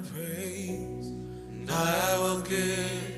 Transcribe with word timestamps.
praise. 0.00 1.06
And 1.50 1.70
I 1.70 2.18
will 2.18 2.40
give 2.40 3.17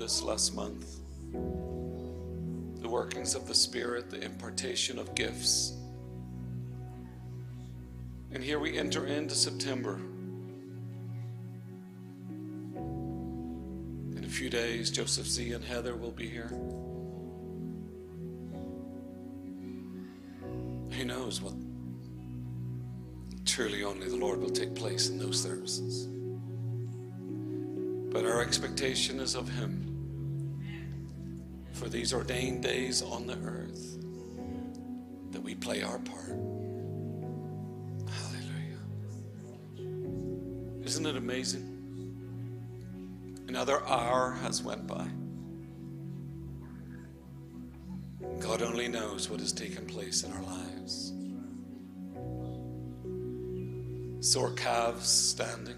this 0.00 0.22
last 0.22 0.54
month 0.54 0.96
the 2.80 2.88
workings 2.88 3.34
of 3.34 3.46
the 3.46 3.54
Spirit, 3.54 4.08
the 4.08 4.18
impartation 4.24 4.98
of 4.98 5.14
gifts. 5.14 5.74
And 8.32 8.42
here 8.42 8.58
we 8.58 8.78
enter 8.78 9.06
into 9.06 9.34
September. 9.34 10.00
In 14.16 14.24
a 14.24 14.28
few 14.30 14.48
days, 14.48 14.90
Joseph 14.90 15.26
Z 15.26 15.52
and 15.52 15.62
Heather 15.62 15.94
will 15.94 16.12
be 16.12 16.26
here. 16.26 16.48
Who 20.92 21.04
knows 21.04 21.42
what 21.42 21.52
truly 23.44 23.84
only 23.84 24.08
the 24.08 24.16
Lord 24.16 24.40
will 24.40 24.48
take 24.48 24.74
place 24.74 25.10
in 25.10 25.18
those 25.18 25.38
services. 25.42 26.06
But 28.10 28.24
our 28.24 28.40
expectation 28.40 29.20
is 29.20 29.34
of 29.34 29.46
Him 29.50 29.89
these 31.90 32.12
ordained 32.12 32.62
days 32.62 33.02
on 33.02 33.26
the 33.26 33.36
earth 33.44 33.98
that 35.32 35.42
we 35.42 35.54
play 35.54 35.82
our 35.82 35.98
part. 35.98 36.36
Hallelujah. 38.08 38.78
Isn't 40.84 41.06
it 41.06 41.16
amazing? 41.16 41.66
Another 43.48 43.84
hour 43.86 44.38
has 44.42 44.62
went 44.62 44.86
by. 44.86 45.08
God 48.38 48.62
only 48.62 48.86
knows 48.88 49.28
what 49.28 49.40
has 49.40 49.52
taken 49.52 49.84
place 49.86 50.22
in 50.22 50.32
our 50.32 50.42
lives. 50.42 51.12
Sore 54.20 54.52
calves 54.52 55.08
standing, 55.08 55.74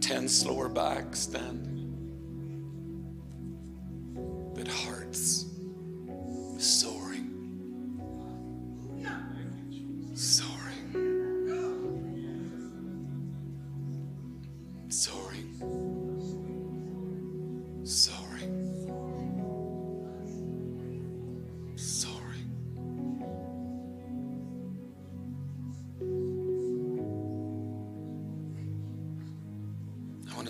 tense 0.00 0.46
lower 0.46 0.68
back 0.68 1.14
standing, 1.14 1.75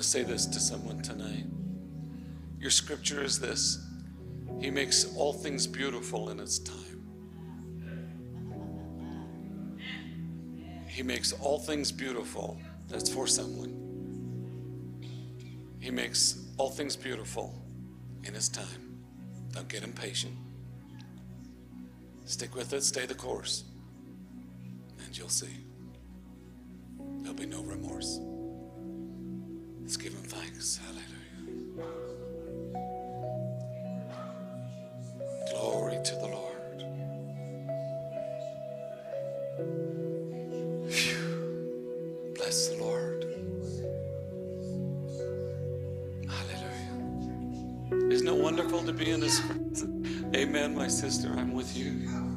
say 0.06 0.22
this 0.22 0.47
to 0.47 0.61
someone 0.61 1.03
tonight. 1.03 1.47
Your 2.61 2.71
scripture 2.71 3.22
is 3.22 3.41
this 3.41 3.84
He 4.61 4.71
makes 4.71 5.17
all 5.17 5.33
things 5.33 5.67
beautiful 5.67 6.31
in 6.31 6.39
its 6.39 6.61
time. 6.61 6.77
He 10.87 11.03
makes 11.03 11.33
all 11.33 11.59
things 11.59 11.91
beautiful. 11.91 12.59
That's 12.89 13.11
for 13.11 13.27
someone. 13.27 13.72
He 15.81 15.91
makes 15.91 16.47
all 16.56 16.71
things 16.71 16.94
beautiful 16.97 17.61
in 18.23 18.33
His 18.33 18.49
time. 18.49 19.00
Don't 19.50 19.69
get 19.69 19.83
impatient. 19.83 20.37
Stick 22.27 22.55
with 22.55 22.73
it, 22.73 22.83
stay 22.83 23.06
the 23.06 23.15
course, 23.15 23.65
and 25.05 25.17
you'll 25.19 25.28
see. 25.28 25.65
There'll 27.23 27.37
be 27.37 27.47
no 27.47 27.62
remorse. 27.62 28.20
Thanks. 30.66 30.80
Hallelujah. 30.84 31.92
Glory 35.50 35.98
to 36.02 36.14
the 36.16 36.26
Lord. 36.26 36.82
Phew. 40.90 42.32
Bless 42.34 42.68
the 42.68 42.76
Lord. 42.82 43.24
Hallelujah. 46.28 48.12
Isn't 48.12 48.28
it 48.28 48.34
wonderful 48.34 48.82
to 48.82 48.92
be 48.92 49.10
in 49.10 49.22
His 49.22 49.38
presence? 49.40 49.84
Amen, 50.34 50.74
my 50.74 50.88
sister. 50.88 51.32
I'm 51.36 51.54
with 51.54 51.76
you. 51.76 52.36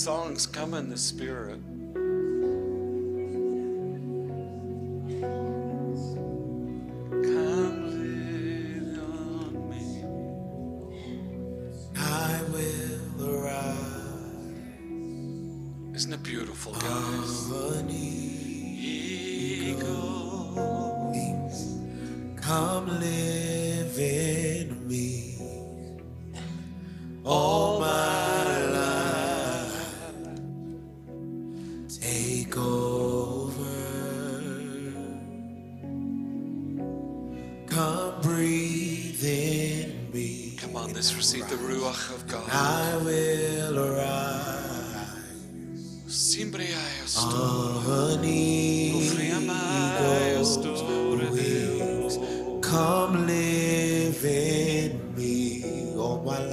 Songs 0.00 0.46
come 0.46 0.72
in 0.72 0.88
the 0.88 0.96
spirit. 0.96 1.60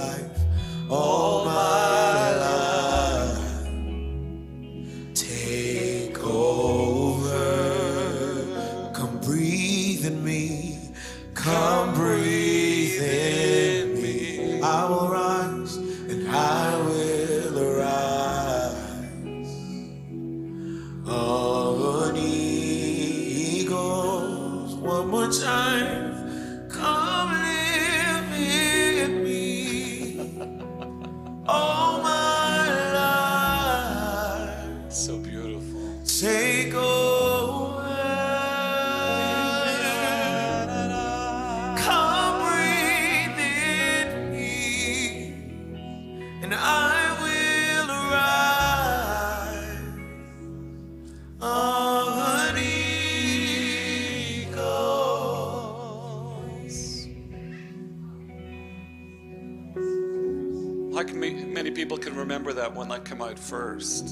Life, 0.08 0.90
all 0.90 1.44
my 1.44 1.97
first. 63.78 64.07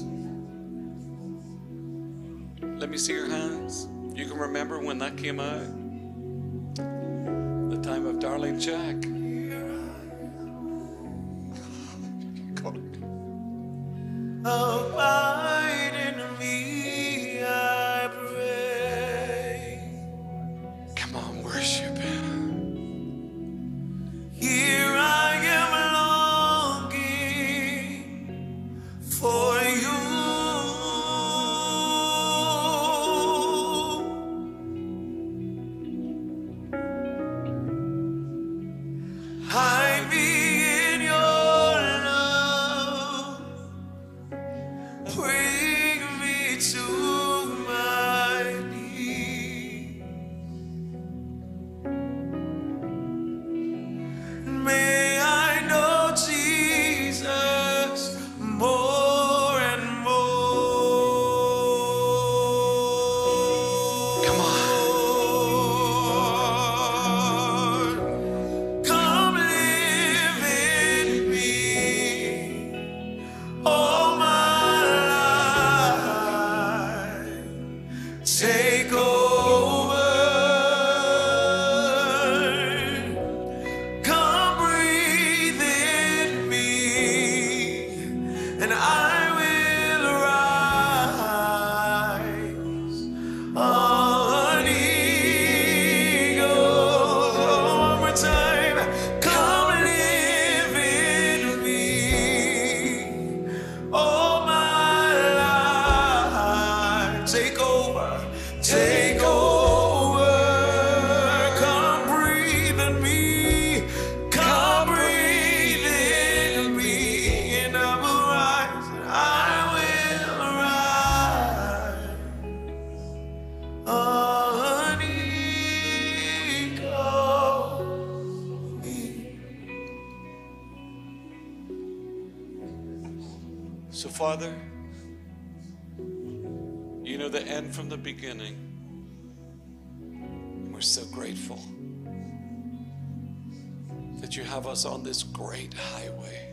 Us 144.77 144.85
on 144.85 145.01
this 145.01 145.23
great 145.23 145.73
highway. 145.73 146.49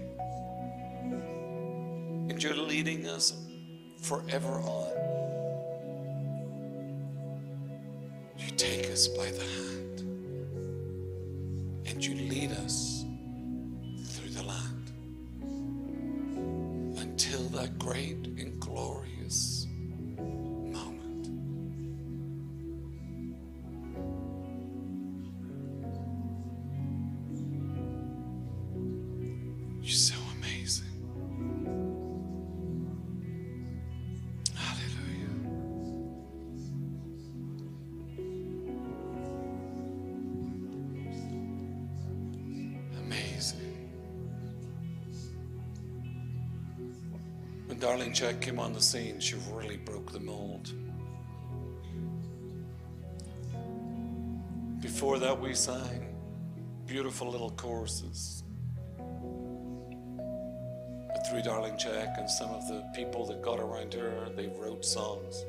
And 2.30 2.42
you're 2.42 2.56
leading 2.56 3.06
us 3.06 3.34
forever 4.00 4.48
on. 4.48 4.92
You 8.38 8.50
take 8.56 8.90
us 8.90 9.08
by 9.08 9.30
the 9.30 9.44
hand 9.44 10.00
and 11.84 12.02
you 12.02 12.14
lead 12.14 12.52
us 12.52 13.04
through 14.06 14.30
the 14.30 14.44
land 14.44 14.92
until 16.98 17.42
that 17.58 17.78
great 17.78 18.33
Zschech 48.14 48.40
came 48.40 48.60
on 48.60 48.72
the 48.72 48.80
scene, 48.80 49.18
she 49.18 49.34
really 49.50 49.76
broke 49.76 50.12
the 50.12 50.20
mold. 50.20 50.72
Before 54.80 55.18
that, 55.18 55.40
we 55.40 55.52
sang 55.54 56.14
beautiful 56.86 57.28
little 57.28 57.50
choruses. 57.50 58.44
But 61.08 61.26
through 61.26 61.42
Darlene 61.42 61.76
Zschech 61.76 62.16
and 62.16 62.30
some 62.30 62.50
of 62.50 62.68
the 62.68 62.84
people 62.94 63.26
that 63.26 63.42
got 63.42 63.58
around 63.58 63.94
her, 63.94 64.28
they 64.36 64.46
wrote 64.46 64.84
songs. 64.84 65.44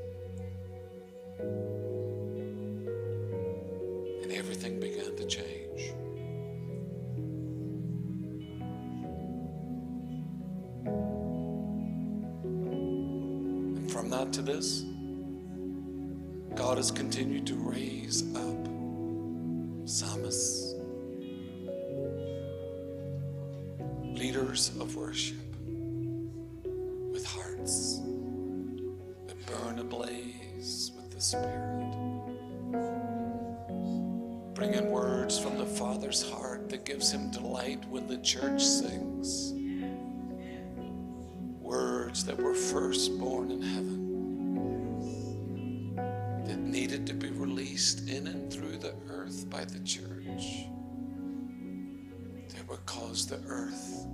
Spirit, 31.25 31.95
bringing 34.53 34.91
words 34.91 35.39
from 35.39 35.57
the 35.57 35.65
Father's 35.65 36.21
heart 36.29 36.69
that 36.69 36.85
gives 36.85 37.11
him 37.11 37.31
delight 37.31 37.83
when 37.89 38.05
the 38.05 38.19
church 38.19 38.63
sings. 38.63 39.51
Words 41.59 42.25
that 42.25 42.37
were 42.37 42.53
first 42.53 43.17
born 43.17 43.49
in 43.49 43.59
heaven 43.59 44.05
that 46.45 46.59
needed 46.59 47.07
to 47.07 47.15
be 47.15 47.31
released 47.31 48.07
in 48.07 48.27
and 48.27 48.53
through 48.53 48.77
the 48.77 48.93
earth 49.09 49.49
by 49.49 49.65
the 49.65 49.79
church 49.79 50.67
that 52.53 52.69
would 52.69 52.85
cause 52.85 53.25
the 53.25 53.41
earth 53.47 54.05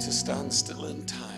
to 0.00 0.10
stand 0.10 0.50
still 0.50 0.86
in 0.86 1.04
time 1.04 1.37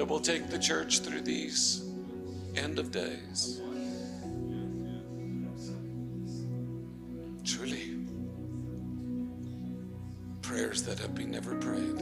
that 0.00 0.06
will 0.06 0.18
take 0.18 0.48
the 0.48 0.58
church 0.58 1.00
through 1.00 1.20
these 1.20 1.84
end 2.56 2.78
of 2.78 2.90
days. 2.90 3.60
Truly, 7.44 7.98
prayers 10.40 10.82
that 10.84 10.98
have 10.98 11.14
been 11.14 11.30
never 11.30 11.54
prayed, 11.56 12.00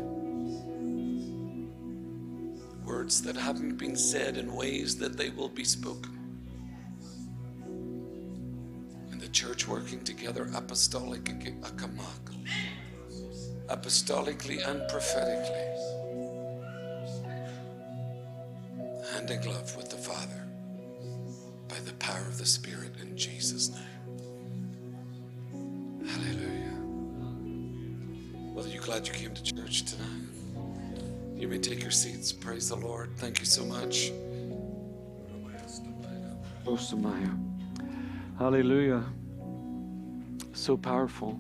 words 2.87 3.21
that 3.21 3.35
haven't 3.35 3.79
been 3.79 3.97
said 3.97 4.37
in 4.37 4.55
ways 4.55 4.97
that 4.99 5.17
they 5.17 5.31
will 5.31 5.49
be 5.49 5.65
spoken. 5.65 6.17
And 9.11 9.21
the 9.21 9.27
church 9.27 9.67
working 9.67 10.05
together 10.05 10.49
apostolic, 10.55 11.25
apostolically 13.69 14.65
and 14.69 14.89
prophetically. 14.89 15.98
Hand 19.29 19.45
in 19.45 19.51
glove 19.51 19.77
with 19.77 19.91
the 19.91 19.97
Father 19.97 20.47
by 21.69 21.77
the 21.85 21.93
power 21.95 22.27
of 22.27 22.39
the 22.39 22.47
Spirit 22.47 22.95
in 23.01 23.17
Jesus' 23.17 23.71
name. 23.71 23.83
Hallelujah. 26.07 26.79
Well, 28.55 28.65
are 28.65 28.69
you 28.69 28.81
glad 28.81 29.07
you 29.07 29.13
came 29.13 29.35
to 29.35 29.43
church 29.43 29.85
tonight? 29.85 30.29
You 31.37 31.49
may 31.49 31.59
take 31.59 31.83
your 31.83 31.91
seats. 31.91 32.33
Praise 32.33 32.71
the 32.71 32.77
Lord. 32.77 33.11
Thank 33.17 33.41
you 33.41 33.45
so 33.45 33.65
much. 33.65 34.11
Oh, 36.67 36.73
Osamaya. 36.73 37.39
Hallelujah. 38.39 39.05
So 40.53 40.77
powerful. 40.77 41.39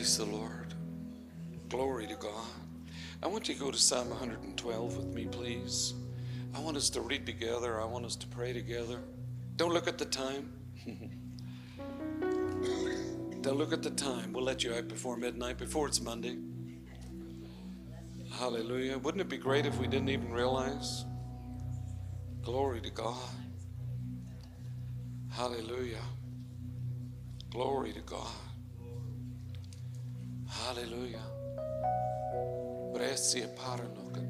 Praise 0.00 0.16
the 0.16 0.24
Lord. 0.24 0.72
Glory 1.68 2.06
to 2.06 2.14
God. 2.14 2.46
I 3.22 3.26
want 3.26 3.50
you 3.50 3.54
to 3.54 3.60
go 3.60 3.70
to 3.70 3.76
Psalm 3.76 4.08
112 4.08 4.96
with 4.96 5.14
me, 5.14 5.26
please. 5.26 5.92
I 6.54 6.60
want 6.60 6.78
us 6.78 6.88
to 6.90 7.02
read 7.02 7.26
together. 7.26 7.78
I 7.78 7.84
want 7.84 8.06
us 8.06 8.16
to 8.16 8.26
pray 8.26 8.54
together. 8.54 9.02
Don't 9.56 9.74
look 9.74 9.86
at 9.86 9.98
the 9.98 10.06
time. 10.06 10.54
Don't 13.42 13.58
look 13.58 13.74
at 13.74 13.82
the 13.82 13.90
time. 13.90 14.32
We'll 14.32 14.42
let 14.42 14.64
you 14.64 14.72
out 14.72 14.88
before 14.88 15.18
midnight, 15.18 15.58
before 15.58 15.86
it's 15.86 16.00
Monday. 16.00 16.38
Hallelujah. 18.38 18.96
Wouldn't 18.96 19.20
it 19.20 19.28
be 19.28 19.36
great 19.36 19.66
if 19.66 19.76
we 19.76 19.86
didn't 19.86 20.08
even 20.08 20.32
realize? 20.32 21.04
Glory 22.40 22.80
to 22.80 22.90
God. 22.90 23.18
Hallelujah. 25.28 26.00
Glory 27.50 27.92
to 27.92 28.00
God. 28.00 28.49
Hallelujah. 30.66 31.26
Bresia 32.92 33.48
paranokan. 33.48 34.28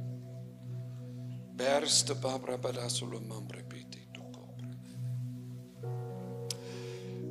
Bersta 1.56 2.14
babra 2.14 2.56
badasulo 2.56 3.20
mambre 3.20 3.62
piti 3.68 4.00
tu 4.12 4.22
cobre. 4.30 4.70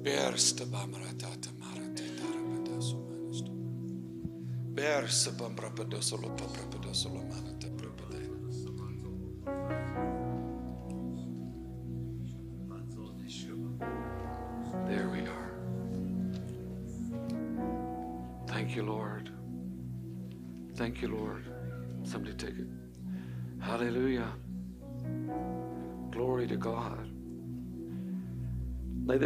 Bersta 0.04 0.66
bamra 0.66 1.12
tata 1.18 1.50
marate 1.58 2.06
tarabadasu 2.20 2.98
manasto. 3.08 3.52
Bersta 4.76 5.32
bamra 5.32 5.70
padasolo 5.72 6.30
papra 6.36 6.64
padasolo 6.72 7.22
manata 7.24 7.59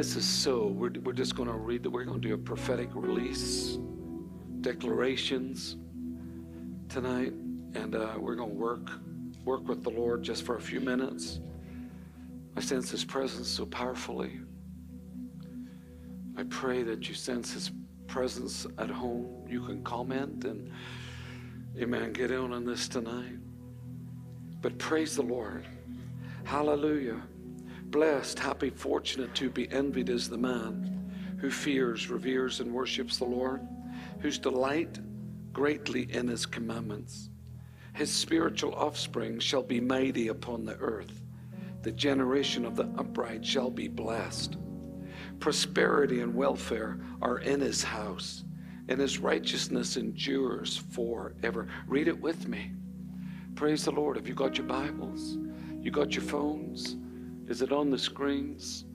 this 0.03 0.17
is 0.17 0.25
so, 0.25 0.67
we're, 0.67 0.91
we're 1.05 1.13
just 1.13 1.33
going 1.33 1.47
to 1.47 1.55
read 1.55 1.81
that. 1.81 1.89
We're 1.89 2.03
going 2.03 2.21
to 2.21 2.27
do 2.27 2.33
a 2.33 2.37
prophetic 2.37 2.89
release, 2.93 3.77
declarations 4.59 5.77
tonight, 6.89 7.31
and 7.73 7.95
uh, 7.95 8.15
we're 8.19 8.35
going 8.35 8.49
to 8.49 8.55
work 8.55 8.89
work 9.45 9.65
with 9.65 9.81
the 9.81 9.89
Lord 9.89 10.21
just 10.21 10.43
for 10.43 10.57
a 10.57 10.61
few 10.61 10.81
minutes. 10.81 11.39
I 12.57 12.59
sense 12.59 12.91
His 12.91 13.05
presence 13.05 13.47
so 13.47 13.65
powerfully. 13.65 14.41
I 16.35 16.43
pray 16.49 16.83
that 16.83 17.07
you 17.07 17.15
sense 17.15 17.53
His 17.53 17.71
presence 18.05 18.67
at 18.79 18.89
home. 18.89 19.45
You 19.47 19.65
can 19.65 19.85
comment 19.85 20.43
and, 20.43 20.69
amen, 21.79 22.11
get 22.11 22.29
in 22.29 22.51
on 22.51 22.65
this 22.65 22.89
tonight. 22.89 23.37
But 24.61 24.77
praise 24.77 25.15
the 25.15 25.23
Lord. 25.23 25.65
Hallelujah. 26.43 27.21
Blessed, 27.93 28.39
happy, 28.39 28.71
fortunate 28.71 29.35
to 29.35 29.51
be 29.51 29.71
envied 29.71 30.09
is 30.09 30.27
the 30.27 30.35
man 30.35 31.37
who 31.39 31.51
fears, 31.51 32.09
reveres, 32.09 32.59
and 32.59 32.73
worships 32.73 33.17
the 33.17 33.25
Lord, 33.25 33.61
whose 34.19 34.39
delight 34.39 34.97
greatly 35.51 36.11
in 36.11 36.27
his 36.27 36.47
commandments. 36.47 37.29
His 37.93 38.11
spiritual 38.11 38.73
offspring 38.73 39.37
shall 39.37 39.61
be 39.61 39.79
mighty 39.79 40.29
upon 40.29 40.65
the 40.65 40.75
earth. 40.77 41.21
The 41.83 41.91
generation 41.91 42.65
of 42.65 42.75
the 42.75 42.89
upright 42.97 43.45
shall 43.45 43.69
be 43.69 43.89
blessed. 43.89 44.57
Prosperity 45.39 46.21
and 46.21 46.33
welfare 46.33 46.99
are 47.21 47.41
in 47.41 47.61
his 47.61 47.83
house, 47.83 48.43
and 48.89 48.99
his 48.99 49.19
righteousness 49.19 49.97
endures 49.97 50.77
forever. 50.77 51.67
Read 51.85 52.07
it 52.07 52.19
with 52.19 52.47
me. 52.47 52.71
Praise 53.53 53.85
the 53.85 53.91
Lord. 53.91 54.17
Have 54.17 54.27
you 54.27 54.33
got 54.33 54.57
your 54.57 54.65
Bibles? 54.65 55.37
You 55.79 55.91
got 55.91 56.15
your 56.15 56.23
phones? 56.23 56.95
Is 57.53 57.61
it 57.61 57.71
on 57.71 57.91
the 57.91 57.99
screens? 57.99 58.85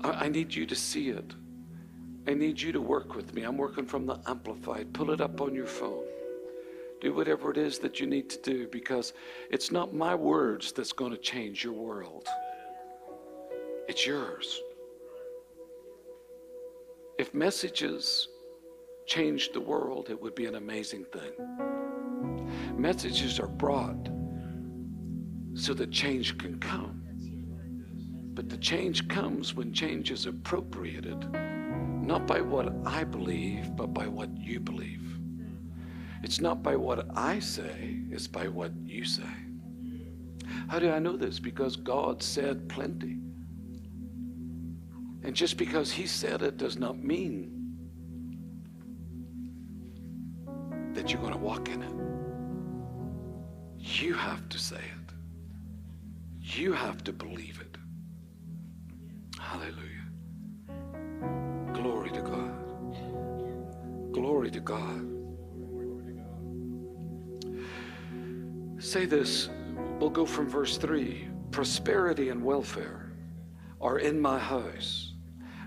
I, 0.00 0.24
I 0.24 0.28
need 0.28 0.52
you 0.52 0.66
to 0.66 0.74
see 0.74 1.10
it. 1.10 1.36
I 2.26 2.34
need 2.34 2.60
you 2.60 2.72
to 2.72 2.80
work 2.80 3.14
with 3.14 3.32
me. 3.32 3.44
I'm 3.44 3.56
working 3.56 3.86
from 3.86 4.06
the 4.06 4.18
Amplified. 4.26 4.92
Pull 4.92 5.12
it 5.12 5.20
up 5.20 5.40
on 5.40 5.54
your 5.54 5.68
phone. 5.68 6.02
Do 7.00 7.14
whatever 7.14 7.52
it 7.52 7.56
is 7.56 7.78
that 7.78 8.00
you 8.00 8.08
need 8.08 8.28
to 8.30 8.40
do 8.42 8.66
because 8.66 9.12
it's 9.52 9.70
not 9.70 9.94
my 9.94 10.16
words 10.16 10.72
that's 10.72 10.92
going 10.92 11.12
to 11.12 11.16
change 11.16 11.62
your 11.62 11.74
world, 11.74 12.26
it's 13.86 14.04
yours. 14.04 14.60
If 17.20 17.32
messages 17.34 18.26
changed 19.06 19.54
the 19.54 19.60
world, 19.60 20.10
it 20.10 20.20
would 20.20 20.34
be 20.34 20.46
an 20.46 20.56
amazing 20.56 21.04
thing. 21.04 21.34
Messages 22.76 23.38
are 23.38 23.46
brought 23.46 24.08
so 25.54 25.72
that 25.74 25.92
change 25.92 26.36
can 26.36 26.58
come. 26.58 27.03
But 28.34 28.48
the 28.48 28.56
change 28.56 29.08
comes 29.08 29.54
when 29.54 29.72
change 29.72 30.10
is 30.10 30.26
appropriated, 30.26 31.30
not 32.02 32.26
by 32.26 32.40
what 32.40 32.74
I 32.84 33.04
believe, 33.04 33.76
but 33.76 33.94
by 33.94 34.08
what 34.08 34.36
you 34.36 34.58
believe. 34.58 35.00
It's 36.22 36.40
not 36.40 36.62
by 36.62 36.74
what 36.74 37.06
I 37.16 37.38
say, 37.38 38.00
it's 38.10 38.26
by 38.26 38.48
what 38.48 38.72
you 38.84 39.04
say. 39.04 39.22
How 40.68 40.78
do 40.78 40.90
I 40.90 40.98
know 40.98 41.16
this? 41.16 41.38
Because 41.38 41.76
God 41.76 42.22
said 42.22 42.68
plenty. 42.68 43.18
And 45.22 45.34
just 45.34 45.56
because 45.56 45.92
He 45.92 46.06
said 46.06 46.42
it 46.42 46.56
does 46.56 46.76
not 46.76 47.02
mean 47.02 47.50
that 50.94 51.12
you're 51.12 51.20
going 51.20 51.32
to 51.32 51.38
walk 51.38 51.68
in 51.68 51.82
it. 51.82 51.92
You 54.02 54.14
have 54.14 54.48
to 54.48 54.58
say 54.58 54.76
it, 54.76 55.14
you 56.40 56.72
have 56.72 57.04
to 57.04 57.12
believe 57.12 57.60
it. 57.60 57.73
Hallelujah. 59.44 60.06
Glory 61.72 62.10
to 62.10 62.22
God. 62.22 64.12
Glory 64.12 64.50
to 64.50 64.60
God. 64.60 65.10
Say 68.78 69.06
this, 69.06 69.50
we'll 69.98 70.10
go 70.10 70.26
from 70.26 70.48
verse 70.48 70.78
3 70.78 71.28
Prosperity 71.50 72.30
and 72.30 72.42
welfare 72.42 73.12
are 73.80 73.98
in 73.98 74.18
my 74.18 74.38
house, 74.38 75.14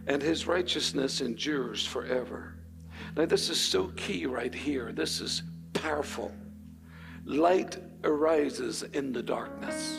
and 0.07 0.21
his 0.21 0.47
righteousness 0.47 1.21
endures 1.21 1.85
forever. 1.85 2.55
Now, 3.15 3.25
this 3.25 3.49
is 3.49 3.59
so 3.59 3.87
key 3.95 4.25
right 4.25 4.53
here. 4.53 4.91
This 4.91 5.21
is 5.21 5.43
powerful. 5.73 6.31
Light 7.25 7.77
arises 8.03 8.83
in 8.83 9.13
the 9.13 9.23
darkness. 9.23 9.97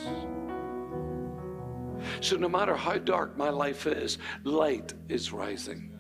So, 2.21 2.37
no 2.37 2.49
matter 2.49 2.77
how 2.77 2.99
dark 2.99 3.37
my 3.37 3.51
life 3.51 3.87
is, 3.87 4.19
light 4.45 4.95
is 5.09 5.33
rising. 5.33 5.93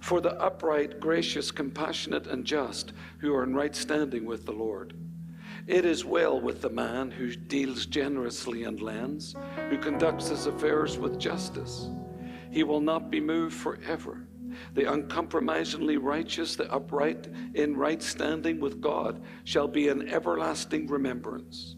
For 0.00 0.20
the 0.20 0.38
upright, 0.40 1.00
gracious, 1.00 1.50
compassionate, 1.50 2.26
and 2.26 2.44
just 2.44 2.92
who 3.18 3.34
are 3.34 3.44
in 3.44 3.54
right 3.54 3.74
standing 3.74 4.26
with 4.26 4.44
the 4.44 4.52
Lord. 4.52 4.94
It 5.66 5.86
is 5.86 6.04
well 6.04 6.38
with 6.38 6.60
the 6.60 6.68
man 6.68 7.10
who 7.10 7.34
deals 7.34 7.86
generously 7.86 8.64
and 8.64 8.80
lends, 8.82 9.34
who 9.70 9.78
conducts 9.78 10.28
his 10.28 10.46
affairs 10.46 10.98
with 10.98 11.18
justice. 11.18 11.88
He 12.50 12.64
will 12.64 12.82
not 12.82 13.10
be 13.10 13.20
moved 13.20 13.54
forever. 13.54 14.26
The 14.74 14.92
uncompromisingly 14.92 15.96
righteous, 15.96 16.54
the 16.54 16.70
upright, 16.70 17.28
in 17.54 17.76
right 17.76 18.02
standing 18.02 18.60
with 18.60 18.80
God, 18.80 19.22
shall 19.44 19.66
be 19.66 19.88
an 19.88 20.08
everlasting 20.08 20.86
remembrance. 20.86 21.76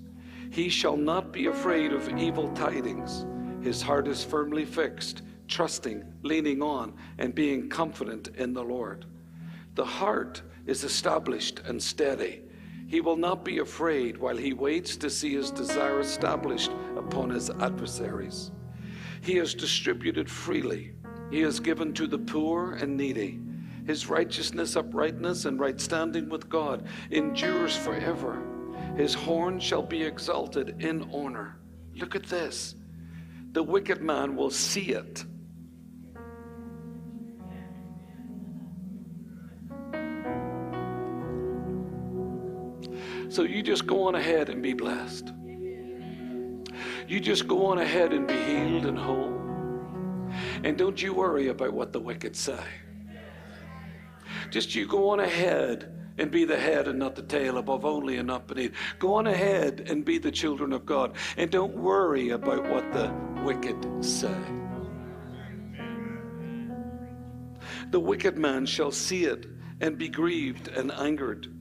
He 0.57 0.71
shall 0.71 0.97
not 0.97 1.33
be 1.33 1.49
afraid 1.49 1.93
of 1.93 2.09
evil 2.19 2.49
tidings. 2.53 3.27
His 3.63 3.83
heart 3.83 4.09
is 4.09 4.25
firmly 4.25 4.65
fixed 4.65 5.21
trusting, 5.49 6.03
leaning 6.23 6.63
on, 6.63 6.95
and 7.19 7.35
being 7.35 7.69
confident 7.69 8.29
in 8.39 8.55
the 8.55 8.65
Lord. 8.65 9.05
The 9.75 9.85
heart 9.85 10.41
is 10.65 10.83
established 10.83 11.61
and 11.67 11.81
steady. 11.81 12.41
He 12.87 13.03
will 13.03 13.19
not 13.19 13.45
be 13.45 13.59
afraid 13.59 14.17
while 14.17 14.39
he 14.39 14.55
waits 14.55 14.97
to 14.97 15.11
see 15.11 15.35
his 15.35 15.51
desire 15.51 16.01
established 16.01 16.71
upon 16.97 17.29
his 17.29 17.51
adversaries. 17.51 18.51
He 19.21 19.37
has 19.37 19.53
distributed 19.53 20.31
freely. 20.31 20.95
He 21.31 21.43
has 21.43 21.61
given 21.61 21.93
to 21.93 22.07
the 22.07 22.19
poor 22.19 22.73
and 22.73 22.97
needy. 22.97 23.41
His 23.87 24.09
righteousness, 24.09 24.75
uprightness, 24.75 25.45
and 25.45 25.61
right 25.61 25.79
standing 25.79 26.31
with 26.31 26.49
God 26.49 26.87
endures 27.11 27.77
forever. 27.77 28.43
His 28.97 29.15
horn 29.15 29.61
shall 29.61 29.83
be 29.83 30.03
exalted 30.03 30.83
in 30.83 31.11
honor. 31.13 31.59
Look 31.95 32.17
at 32.17 32.25
this. 32.25 32.75
The 33.53 33.63
wicked 33.63 34.03
man 34.03 34.37
will 34.37 34.51
see 34.51 34.91
it 34.91 35.25
So 43.29 43.43
you 43.43 43.63
just 43.63 43.87
go 43.87 44.05
on 44.09 44.15
ahead 44.15 44.49
and 44.49 44.63
be 44.63 44.73
blessed. 44.73 45.33
You 47.09 47.21
just 47.21 47.47
go 47.47 47.67
on 47.67 47.79
ahead 47.79 48.13
and 48.13 48.27
be 48.27 48.35
healed 48.35 48.87
and 48.87 48.99
whole. 48.99 49.35
And 50.65 50.79
don't 50.79 51.03
you 51.03 51.13
worry 51.13 51.49
about 51.49 51.73
what 51.73 51.93
the 51.93 52.01
wicked 52.01 52.35
say. 52.35 52.65
Just 54.51 54.75
you 54.75 54.87
go 54.87 55.11
on 55.11 55.21
ahead 55.21 55.96
and 56.19 56.31
be 56.31 56.45
the 56.45 56.59
head 56.59 56.89
and 56.89 56.99
not 56.99 57.15
the 57.15 57.23
tail, 57.23 57.59
above 57.59 57.85
only 57.85 58.17
and 58.17 58.27
not 58.27 58.47
beneath. 58.47 58.73
Go 58.99 59.15
on 59.15 59.27
ahead 59.27 59.85
and 59.87 60.05
be 60.05 60.19
the 60.19 60.31
children 60.31 60.73
of 60.73 60.87
God. 60.87 61.17
And 61.37 61.51
don't 61.51 61.77
worry 61.77 62.31
about 62.31 62.69
what 62.69 62.93
the 62.93 63.13
wicked 63.45 64.05
say. 64.05 64.35
The 67.91 68.01
wicked 68.01 68.37
man 68.37 68.67
shall 68.67 68.91
see 68.91 69.25
it 69.25 69.47
and 69.81 69.99
be 69.99 70.09
grieved 70.09 70.69
and 70.69 70.91
angered. 70.93 71.53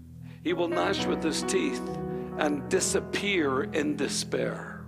He 0.43 0.53
will 0.53 0.67
gnash 0.67 1.05
with 1.05 1.23
his 1.23 1.43
teeth 1.43 1.81
and 2.37 2.67
disappear 2.69 3.63
in 3.63 3.95
despair. 3.95 4.85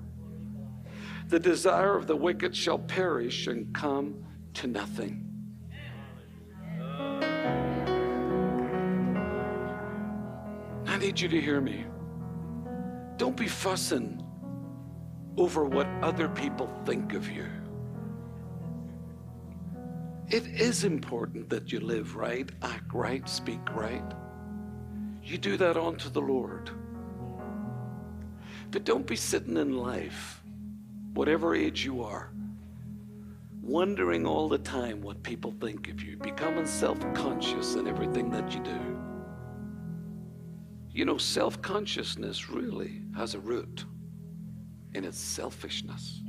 The 1.30 1.40
desire 1.40 1.98
of 1.98 2.08
the 2.08 2.16
wicked 2.16 2.56
shall 2.56 2.80
perish 2.80 3.48
and 3.48 3.74
come 3.74 4.24
to 4.56 4.68
nothing. 4.68 5.27
I 10.98 11.00
need 11.00 11.20
you 11.20 11.30
to 11.30 11.40
hear 11.40 11.62
me. 11.62 11.86
Don't 13.18 13.38
be 13.38 13.48
fussing 13.48 14.26
over 15.38 15.64
what 15.64 15.86
other 16.02 16.28
people 16.28 16.74
think 16.86 17.14
of 17.14 17.30
you. 17.30 17.46
It 20.30 20.48
is 20.48 20.86
important 20.86 21.52
that 21.52 21.72
you 21.72 21.82
live 21.82 22.16
right, 22.16 22.50
act 22.64 22.92
right, 22.96 23.30
speak 23.30 23.60
right. 23.76 24.12
You 25.24 25.38
do 25.38 25.56
that 25.58 25.78
unto 25.78 26.10
the 26.10 26.20
Lord. 26.20 26.72
But 28.72 28.84
don't 28.84 29.06
be 29.06 29.16
sitting 29.16 29.58
in 29.58 29.78
life, 29.78 30.42
whatever 31.14 31.54
age 31.54 31.86
you 31.86 32.02
are, 32.02 32.32
wondering 33.62 34.26
all 34.26 34.50
the 34.50 34.58
time 34.58 35.04
what 35.04 35.22
people 35.22 35.54
think 35.62 35.90
of 35.90 36.02
you, 36.02 36.18
becoming 36.18 36.66
self 36.66 36.98
conscious 37.14 37.76
in 37.76 37.88
everything 37.88 38.32
that 38.32 38.52
you 38.52 38.62
do. 38.62 38.97
You 40.98 41.06
know, 41.06 41.20
self 41.20 41.62
consciousness 41.62 42.50
really 42.50 43.04
has 43.16 43.36
a 43.36 43.40
root. 43.40 43.86
in 44.96 45.06
its 45.06 45.20
selfishness. 45.20 46.22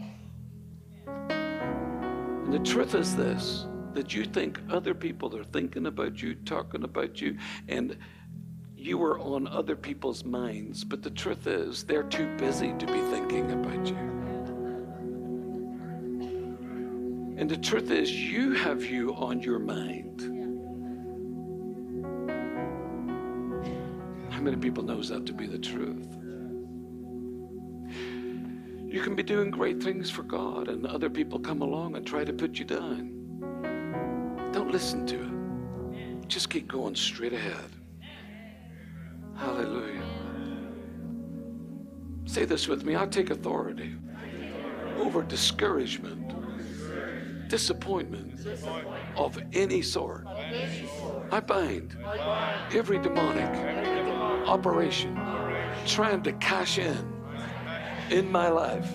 And 1.07 2.53
the 2.53 2.59
truth 2.59 2.95
is 2.95 3.17
this 3.17 3.67
that 3.95 4.15
you 4.15 4.25
think 4.25 4.61
other 4.69 4.95
people 4.95 5.35
are 5.35 5.45
thinking 5.45 5.87
about 5.87 6.21
you, 6.21 6.35
talking 6.35 6.85
about 6.85 7.19
you, 7.19 7.39
and 7.69 7.97
you 8.77 9.03
are 9.03 9.19
on 9.19 9.49
other 9.49 9.75
people's 9.75 10.23
minds. 10.23 10.85
But 10.85 11.03
the 11.03 11.11
truth 11.13 11.47
is, 11.47 11.85
they're 11.85 12.03
too 12.03 12.37
busy 12.37 12.75
to 12.79 12.87
be 12.87 13.01
thinking 13.11 13.51
about 13.53 13.87
you. 13.87 13.97
And 17.39 17.49
the 17.49 17.57
truth 17.57 17.91
is, 17.91 18.13
you 18.13 18.53
have 18.53 18.85
you 18.85 19.15
on 19.15 19.41
your 19.41 19.61
mind. 19.61 20.38
How 24.39 24.45
many 24.45 24.57
people 24.57 24.85
knows 24.85 25.09
that 25.09 25.27
to 25.27 25.33
be 25.33 25.49
the 25.49 25.59
truth? 25.59 26.07
You 28.87 29.01
can 29.03 29.17
be 29.17 29.25
doing 29.25 29.51
great 29.51 29.83
things 29.83 30.13
for 30.13 30.23
God, 30.23 30.69
and 30.69 30.87
other 30.87 31.11
people 31.11 31.41
come 31.41 31.61
along 31.61 31.97
and 31.97 32.07
try 32.07 32.23
to 32.23 32.33
put 32.33 32.57
you 32.57 32.65
down. 32.65 33.41
Don't 34.53 34.71
listen 34.71 35.05
to 35.09 35.17
it. 35.17 36.29
Just 36.29 36.51
keep 36.51 36.69
going 36.69 36.95
straight 36.95 37.33
ahead. 37.33 37.69
Hallelujah. 39.37 40.07
Say 42.25 42.45
this 42.45 42.69
with 42.69 42.85
me 42.85 42.95
I 42.95 43.07
take 43.07 43.31
authority 43.31 43.97
over 44.99 45.25
discouragement, 45.25 46.33
disappointment 47.49 48.47
of 49.17 49.37
any 49.53 49.83
sort. 49.83 50.29
I 50.29 51.41
bind 51.41 51.97
every 52.73 53.01
demonic 53.01 53.89
operation 54.49 55.15
trying 55.87 56.23
to 56.23 56.33
cash 56.35 56.79
in 56.79 57.13
in 58.11 58.31
my 58.33 58.49
life. 58.49 58.91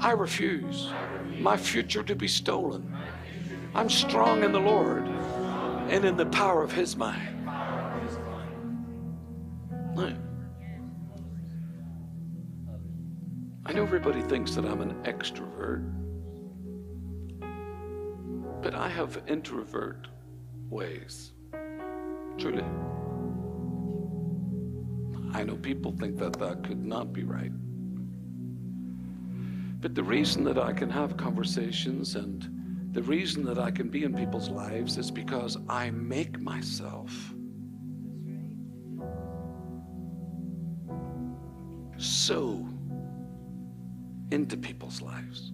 I 0.00 0.12
refuse 0.12 0.90
my 1.38 1.56
future 1.56 2.02
to 2.02 2.14
be 2.14 2.28
stolen. 2.28 2.94
I'm 3.74 3.88
strong 3.88 4.42
in 4.44 4.52
the 4.52 4.60
Lord 4.60 5.06
and 5.88 6.04
in 6.04 6.16
the 6.16 6.26
power 6.26 6.62
of 6.62 6.72
His 6.72 6.96
might. 6.96 7.36
I 13.68 13.72
know 13.72 13.82
everybody 13.82 14.22
thinks 14.22 14.54
that 14.54 14.64
I'm 14.64 14.80
an 14.80 14.94
extrovert, 15.02 15.82
but 18.62 18.76
I 18.76 18.88
have 18.88 19.20
introvert 19.26 20.06
ways. 20.70 21.32
Truly. 22.38 22.62
I 25.32 25.42
know 25.42 25.56
people 25.56 25.92
think 25.92 26.18
that 26.18 26.34
that 26.34 26.64
could 26.64 26.84
not 26.84 27.12
be 27.12 27.24
right. 27.24 27.52
But 29.80 29.94
the 29.94 30.02
reason 30.02 30.44
that 30.44 30.58
I 30.58 30.72
can 30.72 30.90
have 30.90 31.16
conversations 31.16 32.16
and 32.16 32.92
the 32.92 33.02
reason 33.02 33.44
that 33.44 33.58
I 33.58 33.70
can 33.70 33.88
be 33.88 34.04
in 34.04 34.14
people's 34.14 34.48
lives 34.48 34.96
is 34.96 35.10
because 35.10 35.58
I 35.68 35.90
make 35.90 36.40
myself 36.40 37.12
so 41.98 42.66
into 44.30 44.56
people's 44.56 45.02
lives. 45.02 45.52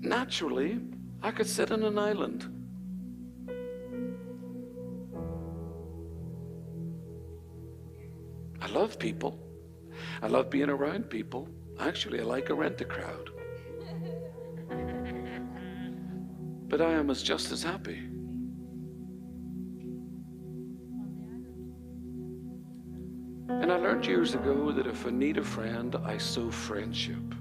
Naturally, 0.00 0.80
I 1.22 1.30
could 1.30 1.46
sit 1.46 1.70
on 1.70 1.82
an 1.82 1.98
island. 1.98 2.48
Love 8.72 8.98
people. 8.98 9.38
I 10.22 10.26
love 10.26 10.50
being 10.50 10.70
around 10.70 11.10
people. 11.10 11.48
Actually, 11.78 12.20
I 12.20 12.24
like 12.24 12.50
a 12.50 12.54
rent 12.54 12.80
a 12.80 12.84
crowd. 12.84 13.30
But 16.68 16.80
I 16.80 16.92
am 16.92 17.10
as 17.10 17.22
just 17.22 17.52
as 17.52 17.62
happy. 17.62 17.98
And 23.48 23.70
I 23.70 23.76
learned 23.76 24.06
years 24.06 24.34
ago 24.34 24.72
that 24.72 24.86
if 24.86 25.06
I 25.06 25.10
need 25.10 25.36
a 25.36 25.44
friend, 25.44 25.94
I 26.04 26.16
sow 26.18 26.50
friendship. 26.50 27.34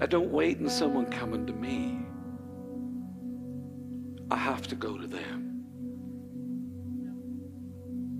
I 0.00 0.06
don't 0.06 0.30
wait 0.30 0.60
on 0.60 0.68
someone 0.68 1.06
coming 1.06 1.46
to 1.46 1.52
me. 1.52 2.00
I 4.30 4.36
have 4.36 4.66
to 4.68 4.74
go 4.74 4.98
to 4.98 5.06
them. 5.06 5.53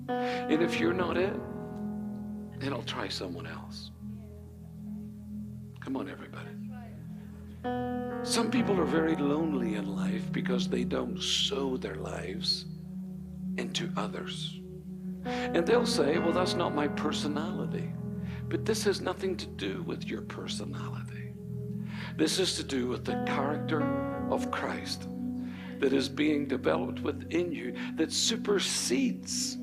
And 0.08 0.62
if 0.62 0.78
you're 0.78 0.92
not 0.92 1.16
it, 1.16 1.34
then 2.58 2.72
I'll 2.72 2.82
try 2.82 3.08
someone 3.08 3.46
else. 3.46 3.90
Come 5.80 5.96
on, 5.96 6.08
everybody. 6.08 6.50
Some 8.24 8.50
people 8.50 8.78
are 8.80 8.86
very 8.86 9.16
lonely 9.16 9.74
in 9.74 9.94
life 9.94 10.30
because 10.32 10.68
they 10.68 10.84
don't 10.84 11.22
sow 11.22 11.76
their 11.76 11.96
lives 11.96 12.66
into 13.56 13.90
others. 13.96 14.60
And 15.24 15.66
they'll 15.66 15.86
say, 15.86 16.18
well, 16.18 16.32
that's 16.32 16.54
not 16.54 16.74
my 16.74 16.88
personality. 16.88 17.92
But 18.48 18.64
this 18.64 18.84
has 18.84 19.00
nothing 19.00 19.36
to 19.36 19.46
do 19.46 19.82
with 19.82 20.04
your 20.04 20.22
personality. 20.22 21.32
This 22.16 22.38
is 22.38 22.56
to 22.56 22.62
do 22.62 22.88
with 22.88 23.04
the 23.04 23.22
character 23.26 23.82
of 24.30 24.50
Christ 24.50 25.08
that 25.80 25.92
is 25.92 26.08
being 26.08 26.46
developed 26.46 27.00
within 27.00 27.52
you 27.52 27.74
that 27.96 28.12
supersedes 28.12 29.58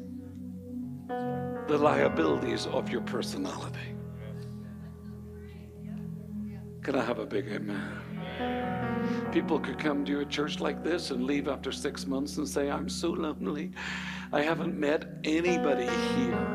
the 1.71 1.77
liabilities 1.77 2.67
of 2.67 2.89
your 2.89 2.99
personality. 2.99 3.95
Can 6.83 6.95
I 6.95 7.05
have 7.05 7.19
a 7.19 7.25
big 7.25 7.47
amen? 7.47 9.29
People 9.31 9.57
could 9.57 9.79
come 9.79 10.03
to 10.03 10.19
a 10.19 10.25
church 10.25 10.59
like 10.59 10.83
this 10.83 11.11
and 11.11 11.23
leave 11.23 11.47
after 11.47 11.71
six 11.71 12.05
months 12.05 12.35
and 12.35 12.45
say, 12.45 12.69
I'm 12.69 12.89
so 12.89 13.11
lonely. 13.11 13.71
I 14.33 14.41
haven't 14.41 14.77
met 14.77 15.05
anybody 15.23 15.87
here. 16.13 16.45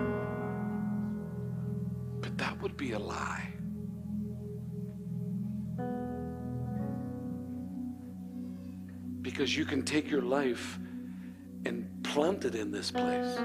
But 2.20 2.36
that 2.36 2.60
would 2.60 2.76
be 2.76 2.92
a 2.92 2.98
lie. 2.98 3.48
Because 9.22 9.56
you 9.56 9.64
can 9.64 9.82
take 9.82 10.10
your 10.10 10.22
life 10.22 10.78
and 11.64 11.88
plant 12.04 12.44
it 12.44 12.54
in 12.54 12.70
this 12.70 12.90
place 12.90 13.38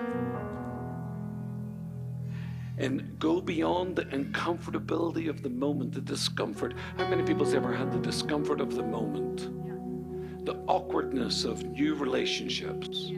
and 2.82 3.20
go 3.20 3.40
beyond 3.40 3.96
the 3.96 4.06
uncomfortability 4.06 5.30
of 5.30 5.44
the 5.44 5.50
moment, 5.50 5.94
the 5.94 6.02
discomfort. 6.02 6.74
How 6.98 7.08
many 7.08 7.22
people's 7.22 7.54
ever 7.54 7.72
had 7.72 7.92
the 7.92 8.00
discomfort 8.00 8.60
of 8.60 8.76
the 8.76 8.82
moment? 8.82 10.46
The 10.46 10.56
awkwardness 10.66 11.46
of 11.46 11.64
new 11.64 11.94
relationships. 11.94 13.12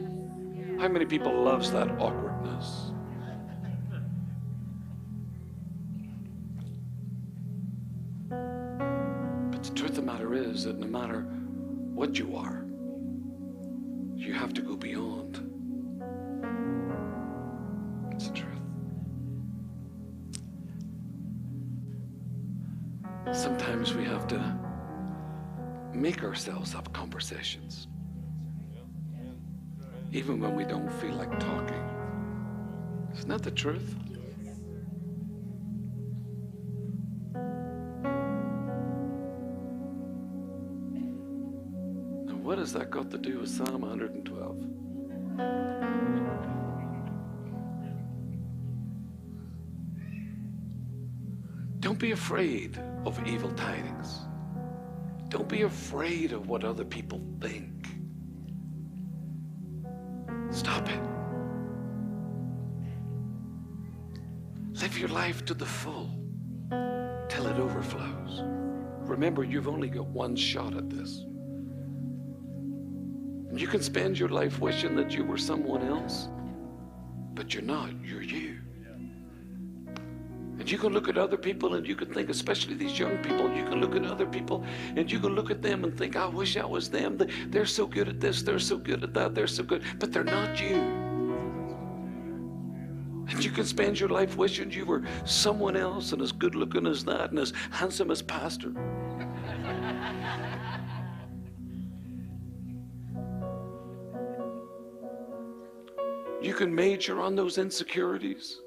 How 0.80 0.90
many 0.90 1.06
people 1.06 1.34
loves 1.34 1.72
that 1.72 1.90
awkwardness? 1.92 2.92
But 8.30 9.64
the 9.64 9.74
truth 9.74 9.92
of 9.92 9.96
the 9.96 10.02
matter 10.02 10.34
is 10.34 10.66
that 10.66 10.78
no 10.78 10.88
matter 10.88 11.22
what 11.22 12.20
you 12.20 12.36
are, 12.36 12.66
you 14.18 14.34
have 14.34 14.54
to 14.56 14.62
go 14.62 14.76
beyond. 14.76 15.53
We 23.84 24.06
have 24.06 24.28
to 24.30 24.40
make 25.94 26.24
ourselves 26.24 26.72
have 26.72 26.94
conversations, 26.94 27.88
even 30.14 30.40
when 30.40 30.56
we 30.56 30.64
don't 30.64 30.90
feel 30.90 31.14
like 31.16 31.38
talking. 31.38 31.84
Isn't 33.14 33.28
that 33.28 33.44
the 33.44 33.52
truth? 33.52 33.94
And 42.30 42.42
what 42.44 42.58
has 42.60 42.72
that 42.74 42.90
got 42.90 43.12
to 43.12 43.18
do 43.18 43.40
with 43.40 43.50
Psalm 43.50 43.82
112? 43.82 44.74
Don't 51.94 52.00
be 52.00 52.12
afraid 52.12 52.80
of 53.06 53.24
evil 53.28 53.52
tidings. 53.52 54.22
Don't 55.30 55.48
be 55.48 55.62
afraid 55.62 56.32
of 56.32 56.48
what 56.48 56.64
other 56.64 56.84
people 56.84 57.22
think. 57.40 57.88
Stop 60.50 60.90
it. 60.90 61.00
Live 64.82 64.98
your 64.98 65.10
life 65.10 65.46
to 65.46 65.54
the 65.54 65.68
full 65.68 66.10
till 67.30 67.46
it 67.46 67.60
overflows. 67.60 68.42
Remember, 69.08 69.44
you've 69.44 69.68
only 69.68 69.88
got 69.88 70.08
one 70.08 70.36
shot 70.36 70.76
at 70.76 70.90
this. 70.90 71.26
You 73.54 73.68
can 73.68 73.84
spend 73.84 74.18
your 74.18 74.30
life 74.30 74.60
wishing 74.60 74.96
that 74.96 75.14
you 75.14 75.24
were 75.24 75.38
someone 75.38 75.84
else, 75.84 76.28
but 77.36 77.54
you're 77.54 77.62
not. 77.62 77.92
You're 78.04 78.24
you. 78.24 78.63
You 80.74 80.80
can 80.80 80.92
look 80.92 81.08
at 81.08 81.20
other 81.20 81.38
people 81.38 81.76
and 81.76 81.88
you 81.88 81.96
can 81.96 82.12
think, 82.12 82.32
especially 82.32 82.74
these 82.74 82.98
young 82.98 83.20
people, 83.20 83.48
you 83.54 83.64
can 83.64 83.80
look 83.80 83.96
at 83.96 84.04
other 84.06 84.26
people 84.26 84.66
and 84.96 85.12
you 85.12 85.20
can 85.20 85.36
look 85.36 85.52
at 85.52 85.62
them 85.62 85.84
and 85.84 85.96
think, 85.96 86.16
I 86.16 86.26
wish 86.26 86.58
I 86.58 86.66
was 86.66 86.90
them. 86.90 87.20
They're 87.50 87.68
so 87.68 87.86
good 87.86 88.10
at 88.10 88.20
this, 88.20 88.42
they're 88.42 88.58
so 88.58 88.78
good 88.78 89.04
at 89.04 89.14
that, 89.14 89.36
they're 89.36 89.46
so 89.46 89.62
good, 89.62 89.84
but 90.00 90.12
they're 90.12 90.24
not 90.24 90.60
you. 90.60 90.78
And 93.30 93.46
you 93.46 93.52
can 93.52 93.66
spend 93.66 94.00
your 94.00 94.10
life 94.10 94.36
wishing 94.36 94.72
you 94.72 94.88
were 94.88 95.04
someone 95.26 95.78
else 95.78 96.12
and 96.12 96.24
as 96.24 96.32
good 96.32 96.56
looking 96.56 96.88
as 96.88 97.06
that 97.06 97.30
and 97.30 97.38
as 97.38 97.54
handsome 97.70 98.10
as 98.10 98.24
Pastor. 98.24 98.74
You 106.42 106.56
can 106.56 106.74
major 106.74 107.22
on 107.22 107.36
those 107.36 107.60
insecurities. 107.60 108.60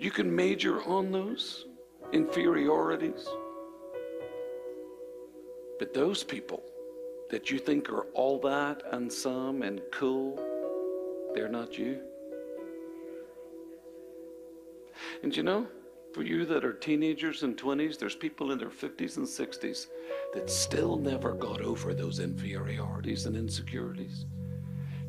You 0.00 0.10
can 0.10 0.34
major 0.34 0.82
on 0.84 1.12
those 1.12 1.66
inferiorities. 2.14 3.28
But 5.78 5.92
those 5.92 6.24
people 6.24 6.62
that 7.28 7.50
you 7.50 7.58
think 7.58 7.90
are 7.90 8.06
all 8.14 8.40
that 8.40 8.82
and 8.92 9.12
some 9.12 9.60
and 9.60 9.82
cool, 9.92 10.40
they're 11.34 11.50
not 11.50 11.76
you. 11.76 12.00
And 15.22 15.36
you 15.36 15.42
know, 15.42 15.66
for 16.14 16.22
you 16.22 16.46
that 16.46 16.64
are 16.64 16.72
teenagers 16.72 17.42
and 17.42 17.54
20s, 17.58 17.98
there's 17.98 18.16
people 18.16 18.52
in 18.52 18.58
their 18.58 18.70
50s 18.70 19.18
and 19.18 19.26
60s 19.26 19.88
that 20.32 20.48
still 20.48 20.96
never 20.96 21.34
got 21.34 21.60
over 21.60 21.92
those 21.92 22.20
inferiorities 22.20 23.26
and 23.26 23.36
insecurities 23.36 24.24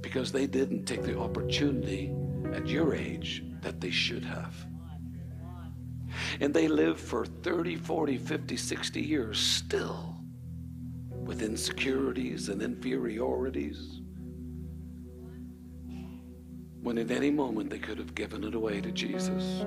because 0.01 0.33
they 0.33 0.47
didn't 0.47 0.83
take 0.83 1.03
the 1.03 1.17
opportunity 1.17 2.13
at 2.51 2.67
your 2.67 2.93
age 2.93 3.45
that 3.61 3.79
they 3.79 3.89
should 3.89 4.25
have. 4.25 4.53
And 6.39 6.53
they 6.53 6.67
live 6.67 6.99
for 6.99 7.25
30, 7.25 7.75
40, 7.75 8.17
50, 8.17 8.57
60 8.57 9.01
years 9.01 9.39
still 9.39 10.15
with 11.09 11.41
insecurities 11.41 12.49
and 12.49 12.61
inferiorities. 12.61 14.01
When 16.81 16.97
at 16.97 17.11
any 17.11 17.29
moment 17.29 17.69
they 17.69 17.79
could 17.79 17.97
have 17.97 18.15
given 18.15 18.43
it 18.43 18.55
away 18.55 18.81
to 18.81 18.91
Jesus. 18.91 19.63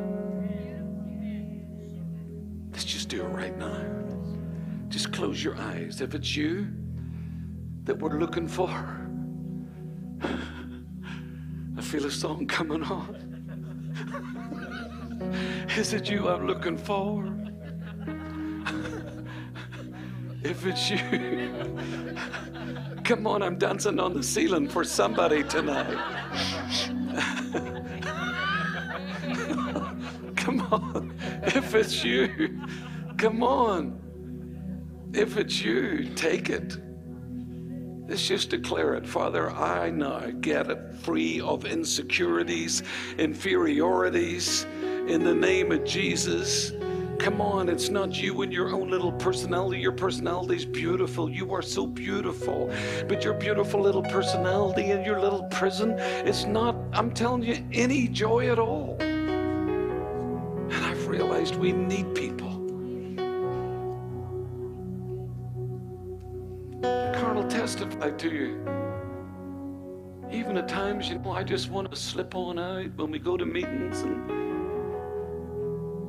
Let's 2.72 2.85
just 2.85 3.09
do 3.09 3.22
it 3.22 3.29
right 3.29 3.57
now. 3.57 3.85
Just 4.88 5.12
close 5.12 5.42
your 5.42 5.57
eyes. 5.57 6.00
If 6.00 6.14
it's 6.14 6.37
you 6.37 6.66
that 7.85 7.98
we're 7.98 8.18
looking 8.18 8.48
for, 8.48 8.68
I 10.22 11.81
feel 11.81 12.05
a 12.07 12.11
song 12.11 12.46
coming 12.46 12.83
on. 12.83 13.24
Is 15.77 15.93
it 15.93 16.09
you 16.09 16.29
I'm 16.29 16.47
looking 16.47 16.79
for? 16.79 17.25
if 20.45 20.65
it's 20.65 20.89
you, 20.89 22.17
come 23.03 23.27
on, 23.27 23.43
I'm 23.43 23.59
dancing 23.59 23.99
on 23.99 24.15
the 24.15 24.23
ceiling 24.23 24.69
for 24.69 24.85
somebody 24.85 25.43
tonight. 25.43 25.99
come 30.37 30.61
on, 30.71 31.13
if 31.43 31.75
it's 31.75 32.05
you, 32.05 32.61
come 33.17 33.43
on. 33.43 34.01
If 35.13 35.37
it's 35.37 35.61
you, 35.61 36.09
take 36.15 36.51
it. 36.51 36.77
Let's 38.09 38.29
just 38.29 38.51
declare 38.51 38.95
it. 38.95 39.09
Father, 39.09 39.51
I 39.51 39.91
now 39.91 40.31
get 40.41 40.71
it 40.71 40.95
free 41.03 41.41
of 41.41 41.65
insecurities, 41.65 42.85
inferiorities 43.19 44.67
in 45.09 45.23
the 45.23 45.35
name 45.35 45.71
of 45.71 45.85
Jesus. 45.85 46.73
Come 47.19 47.40
on, 47.40 47.69
it's 47.69 47.90
not 47.90 48.21
you 48.21 48.43
and 48.43 48.53
your 48.53 48.71
own 48.75 48.90
little 48.90 49.12
personality. 49.12 49.79
Your 49.81 49.93
personality 49.93 50.57
is 50.57 50.64
beautiful. 50.64 51.31
You 51.31 51.53
are 51.55 51.62
so 51.62 51.87
beautiful. 51.87 52.71
But 53.07 53.25
your 53.25 53.35
beautiful 53.35 53.81
little 53.81 54.03
personality 54.03 54.90
in 54.90 55.05
your 55.05 55.21
little 55.21 55.45
prison 55.45 55.93
is 56.27 56.45
not, 56.47 56.77
I'm 56.93 57.11
telling 57.12 57.43
you, 57.43 57.64
any 57.73 58.09
joy 58.09 58.51
at 58.51 58.59
all. 58.59 58.97
And 59.01 60.73
I've 60.73 61.07
realized 61.07 61.57
we 61.57 61.73
need 61.73 62.14
people. 62.14 62.51
Carl 67.14 67.47
testified 67.49 68.19
to 68.19 68.31
you. 68.31 68.61
Even 70.31 70.57
at 70.59 70.67
times, 70.69 71.09
you 71.09 71.19
know, 71.19 71.33
I 71.33 71.45
just 71.45 71.71
want 71.71 71.90
to 71.90 71.97
slip 71.97 72.35
on 72.35 72.59
out 72.59 72.97
when 72.97 73.11
we 73.11 73.19
go 73.19 73.37
to 73.37 73.47
meetings 73.47 74.01
and 74.01 74.54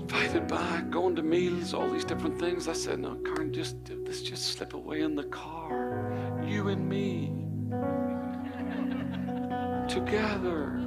invited 0.06 0.48
back, 0.48 0.92
going 0.92 1.16
to 1.16 1.24
meals, 1.24 1.74
all 1.74 1.90
these 1.90 2.06
different 2.06 2.40
things. 2.40 2.68
I 2.68 2.74
said, 2.74 3.00
no, 3.00 3.16
Karen, 3.26 3.52
just 3.52 3.76
let's 4.06 4.22
just 4.22 4.50
slip 4.50 4.76
away 4.76 5.02
in 5.02 5.16
the 5.16 5.24
car. 5.24 6.14
You 6.46 6.68
and 6.68 6.88
me. 6.88 7.34
Together. 9.90 10.80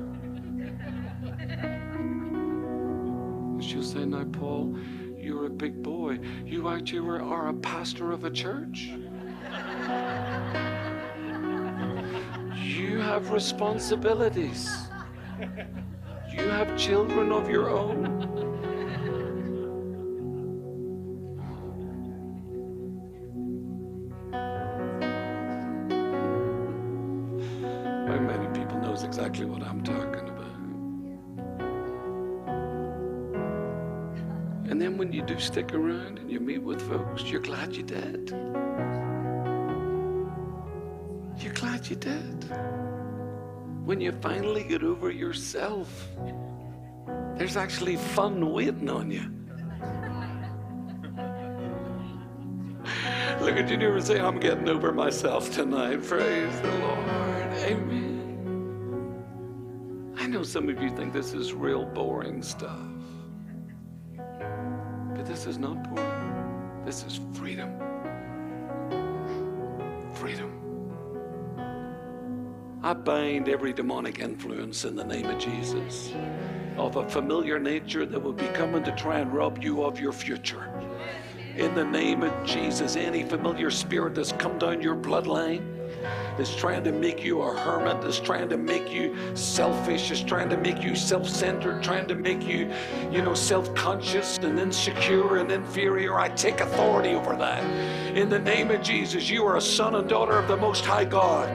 And 3.57 3.65
she'll 3.65 3.83
say, 3.83 4.05
now, 4.05 4.25
Paul, 4.25 4.79
you're 5.17 5.47
a 5.47 5.51
big 5.51 5.83
boy. 5.83 6.21
You 6.47 6.69
actually 6.69 7.19
are 7.19 7.49
a 7.49 7.55
pastor 7.55 8.13
of 8.13 8.23
a 8.23 8.31
church. 8.31 8.93
You 12.55 13.01
have 13.01 13.33
responsibilities. 13.33 14.71
You 16.31 16.49
have 16.51 16.79
children 16.79 17.33
of 17.33 17.51
your 17.51 17.69
own. 17.69 18.18
Glad 37.59 37.75
you 37.77 37.83
did. 37.83 38.31
You're 41.43 41.55
glad 41.55 41.91
you 41.91 41.97
did. 41.97 42.45
When 43.85 44.01
you 44.01 44.13
finally 44.13 44.63
get 44.63 44.85
over 44.85 45.11
yourself, 45.11 46.09
there's 47.35 47.57
actually 47.57 47.97
fun 47.97 48.53
waiting 48.53 48.89
on 48.89 49.11
you. 49.11 49.25
Look 53.41 53.57
at 53.57 53.69
your 53.69 53.79
neighbor 53.79 53.97
and 53.97 54.05
say, 54.07 54.21
I'm 54.21 54.39
getting 54.39 54.69
over 54.69 54.93
myself 54.93 55.53
tonight. 55.53 56.05
Praise 56.05 56.61
the 56.61 56.71
Lord. 56.79 57.53
Amen. 57.65 59.25
I 60.17 60.29
know 60.29 60.45
some 60.45 60.69
of 60.69 60.81
you 60.81 60.91
think 60.91 61.13
this 61.13 61.35
is 61.35 61.53
real 61.53 61.87
boring 61.87 62.41
stuff. 62.41 62.79
But 64.17 65.27
this 65.27 65.47
is 65.47 65.59
not 65.59 65.83
boring. 65.93 66.08
This 66.89 67.05
is 67.05 67.21
freedom. 67.35 67.71
Freedom. 70.15 70.51
I 72.83 72.95
bind 72.95 73.51
every 73.51 73.75
demonic 73.75 74.21
influence 74.21 74.87
in 74.87 74.97
the 74.97 75.05
name 75.05 75.27
of 75.27 75.39
Jesus 75.39 76.15
of 76.79 76.97
a 76.97 77.07
familiar 77.07 77.59
nature 77.59 78.07
that 78.07 78.19
will 78.19 78.33
be 78.33 78.47
coming 78.55 78.83
to 78.85 78.93
try 78.93 79.19
and 79.19 79.31
rob 79.35 79.63
you 79.63 79.85
of 79.85 80.01
your 80.01 80.13
future. 80.15 80.73
In 81.59 81.75
the 81.75 81.85
name 81.85 82.23
of 82.23 82.47
Jesus, 82.47 82.97
any 82.97 83.23
familiar 83.23 83.71
spirit 83.71 84.15
that's 84.15 84.33
come 84.33 84.59
down 84.59 84.81
your 84.81 84.97
bloodline, 84.97 85.78
that's 86.37 86.55
trying 86.55 86.85
to 86.85 86.93
make 86.93 87.25
you 87.25 87.43
a 87.43 87.57
hermit, 87.57 88.01
that's 88.01 88.21
trying 88.21 88.49
to 88.49 88.57
make 88.57 88.91
you 88.91 89.15
selfish, 89.35 90.11
is 90.11 90.23
trying 90.23 90.49
to 90.51 90.57
make 90.57 90.83
you 90.83 90.95
self 90.95 91.29
centered, 91.29 91.83
trying 91.83 92.07
to 92.09 92.15
make 92.15 92.43
you, 92.47 92.73
you 93.11 93.23
know, 93.23 93.35
self 93.35 93.75
conscious 93.75 94.39
and 94.39 94.59
insecure 94.59 95.39
and 95.39 95.51
inferior. 95.51 96.19
I 96.19 96.29
take 96.31 96.61
authority 96.61 97.11
over 97.11 97.37
that. 97.37 97.65
In 98.17 98.29
the 98.29 98.39
name 98.39 98.71
of 98.71 98.83
Jesus, 98.83 99.29
you 99.29 99.45
are 99.47 99.57
a 99.57 99.61
son 99.61 99.95
and 99.95 100.09
daughter 100.09 100.39
of 100.39 100.49
the 100.49 100.57
Most 100.57 100.85
High 100.85 101.05
God. 101.05 101.49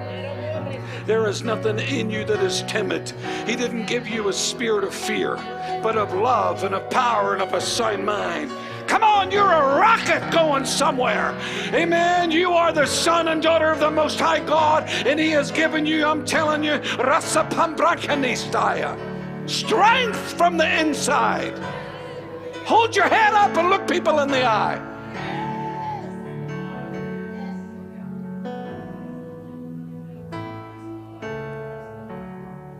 There 1.05 1.27
is 1.27 1.43
nothing 1.43 1.79
in 1.79 2.09
you 2.09 2.23
that 2.25 2.41
is 2.41 2.63
timid. 2.63 3.11
He 3.45 3.57
didn't 3.57 3.87
give 3.87 4.07
you 4.07 4.29
a 4.29 4.33
spirit 4.33 4.85
of 4.85 4.93
fear, 4.93 5.35
but 5.83 5.97
of 5.97 6.13
love 6.13 6.63
and 6.63 6.73
of 6.73 6.89
power 6.89 7.33
and 7.33 7.41
of 7.41 7.53
a 7.53 7.59
sound 7.59 8.05
mind. 8.05 8.49
Come 8.93 9.03
on, 9.03 9.31
you're 9.31 9.51
a 9.51 9.79
rocket 9.79 10.31
going 10.31 10.65
somewhere. 10.65 11.35
Amen. 11.73 12.29
You 12.29 12.51
are 12.51 12.71
the 12.71 12.85
son 12.85 13.29
and 13.29 13.41
daughter 13.41 13.71
of 13.71 13.79
the 13.79 13.89
Most 13.89 14.19
High 14.19 14.39
God, 14.39 14.87
and 14.87 15.19
He 15.19 15.31
has 15.31 15.49
given 15.49 15.83
you, 15.83 16.05
I'm 16.05 16.23
telling 16.23 16.63
you, 16.63 16.75
rasa 16.99 17.43
strength 19.47 20.33
from 20.37 20.57
the 20.57 20.79
inside. 20.79 21.57
Hold 22.67 22.95
your 22.95 23.07
head 23.07 23.33
up 23.33 23.57
and 23.57 23.71
look 23.71 23.87
people 23.87 24.19
in 24.19 24.29
the 24.29 24.45
eye. 24.45 24.77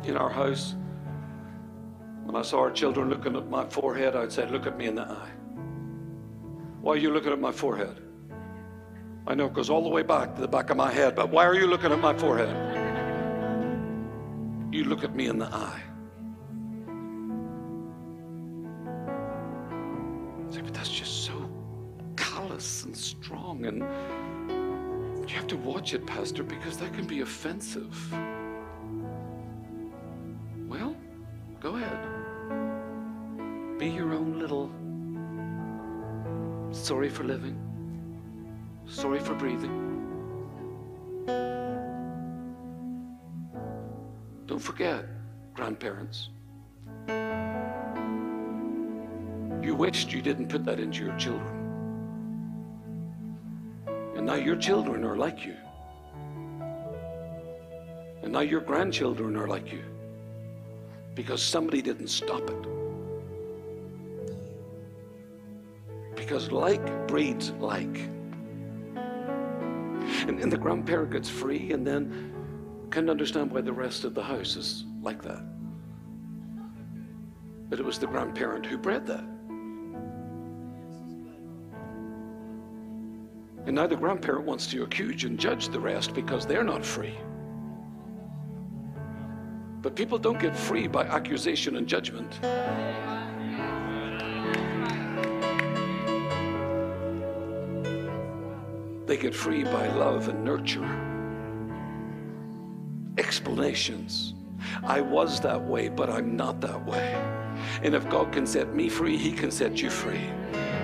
In 0.04 0.15
our 0.15 0.30
house, 0.30 0.76
When 2.26 2.36
I 2.36 2.43
saw 2.43 2.60
our 2.60 2.71
children 2.71 3.10
looking 3.10 3.36
at 3.36 3.49
my 3.49 3.65
forehead, 3.65 4.15
I'd 4.15 4.32
say, 4.32 4.47
Look 4.47 4.67
at 4.67 4.78
me 4.78 4.86
in 4.86 4.93
the 4.93 5.10
eye. 5.10 5.32
Why 6.83 6.95
are 6.95 6.97
you 6.97 7.13
looking 7.13 7.31
at 7.31 7.39
my 7.39 7.53
forehead? 7.53 7.97
I 9.25 9.35
know 9.35 9.45
it 9.45 9.53
goes 9.53 9.69
all 9.69 9.83
the 9.83 9.89
way 9.89 10.03
back 10.03 10.35
to 10.35 10.41
the 10.41 10.49
back 10.49 10.69
of 10.69 10.75
my 10.75 10.91
head, 10.91 11.15
but 11.15 11.29
why 11.29 11.45
are 11.45 11.55
you 11.55 11.65
looking 11.65 11.93
at 11.93 11.99
my 11.99 12.13
forehead? 12.13 12.53
You 14.69 14.83
look 14.83 15.05
at 15.05 15.15
me 15.15 15.27
in 15.27 15.37
the 15.37 15.45
eye. 15.45 15.81
Say, 20.49 20.59
but 20.59 20.73
that's 20.73 20.89
just 20.89 21.23
so 21.23 21.49
callous 22.17 22.83
and 22.83 22.97
strong, 22.97 23.65
and 23.65 23.79
you 25.29 25.35
have 25.37 25.47
to 25.47 25.55
watch 25.55 25.93
it, 25.93 26.05
Pastor, 26.05 26.43
because 26.43 26.75
that 26.79 26.93
can 26.93 27.07
be 27.07 27.21
offensive. 27.21 27.95
Well, 30.67 30.97
go 31.61 31.77
ahead. 31.77 31.97
Be 33.79 33.87
your 33.87 34.13
own 34.13 34.37
little 34.37 34.69
sorry 36.73 37.09
for 37.09 37.23
living, 37.23 37.57
sorry 38.88 39.19
for 39.19 39.36
breathing. 39.36 39.79
Don't 44.47 44.59
forget, 44.59 45.05
grandparents. 45.53 46.29
You 49.62 49.75
wished 49.75 50.12
you 50.12 50.21
didn't 50.21 50.49
put 50.49 50.65
that 50.65 50.79
into 50.79 51.05
your 51.05 51.15
children. 51.17 51.59
And 54.15 54.25
now 54.25 54.36
your 54.36 54.55
children 54.55 55.05
are 55.05 55.15
like 55.15 55.45
you. 55.45 55.55
And 58.23 58.33
now 58.33 58.41
your 58.41 58.62
grandchildren 58.62 59.38
are 59.38 59.47
like 59.47 59.71
you. 59.71 59.83
Because 61.15 61.41
somebody 61.41 61.81
didn't 61.81 62.07
stop 62.07 62.49
it. 62.49 62.82
Because 66.23 66.51
like 66.53 67.05
breeds 67.09 67.51
like. 67.59 67.97
And, 70.25 70.39
and 70.39 70.49
the 70.49 70.57
grandparent 70.57 71.12
gets 71.12 71.29
free 71.29 71.73
and 71.73 71.86
then 71.86 72.33
can 72.91 73.09
understand 73.09 73.51
why 73.51 73.59
the 73.59 73.73
rest 73.73 74.05
of 74.05 74.13
the 74.13 74.23
house 74.23 74.55
is 74.55 74.86
like 75.01 75.21
that. 75.23 75.43
But 77.69 77.81
it 77.81 77.86
was 77.86 77.99
the 77.99 78.07
grandparent 78.07 78.65
who 78.65 78.77
bred 78.77 79.05
that. 79.07 79.25
And 83.65 83.75
now 83.75 83.88
the 83.88 83.97
grandparent 83.97 84.45
wants 84.45 84.65
to 84.67 84.83
accuse 84.83 85.25
and 85.25 85.38
judge 85.38 85.67
the 85.69 85.79
rest 85.79 86.13
because 86.13 86.45
they're 86.45 86.63
not 86.63 86.86
free. 86.86 87.17
But 89.81 89.97
people 89.97 90.17
don't 90.17 90.39
get 90.39 90.55
free 90.55 90.88
by 90.88 91.03
accusation 91.03 91.75
and 91.75 91.86
judgment. 91.86 92.39
They 99.13 99.19
get 99.19 99.36
free 99.36 99.63
by 99.63 99.88
love 99.89 100.28
and 100.28 100.43
nurture. 100.43 100.89
Explanations. 103.19 104.34
I 104.84 105.02
was 105.02 105.39
that 105.41 105.63
way, 105.63 105.88
but 105.88 106.10
I'm 106.10 106.36
not 106.36 106.60
that 106.62 106.84
way. 106.84 107.13
And 107.84 107.93
if 107.93 108.10
God 108.10 108.32
can 108.32 108.47
set 108.47 108.73
me 108.73 108.89
free, 108.89 109.15
He 109.15 109.32
can 109.32 109.52
set 109.52 109.80
you 109.80 109.91
free. 109.91 110.32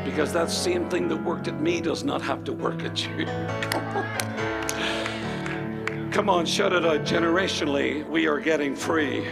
Because 0.05 0.31
that 0.33 0.51
same 0.51 0.87
thing 0.91 1.07
that 1.07 1.25
worked 1.25 1.47
at 1.47 1.59
me 1.59 1.81
does 1.81 2.03
not 2.03 2.21
have 2.21 2.43
to 2.43 2.53
work 2.53 2.83
at 2.83 3.03
you. 3.03 3.25
Come 6.11 6.29
on, 6.29 6.45
shut 6.45 6.71
it 6.71 6.85
out 6.85 7.05
generationally. 7.05 8.07
We 8.07 8.27
are 8.27 8.39
getting 8.39 8.75
free. 8.75 9.25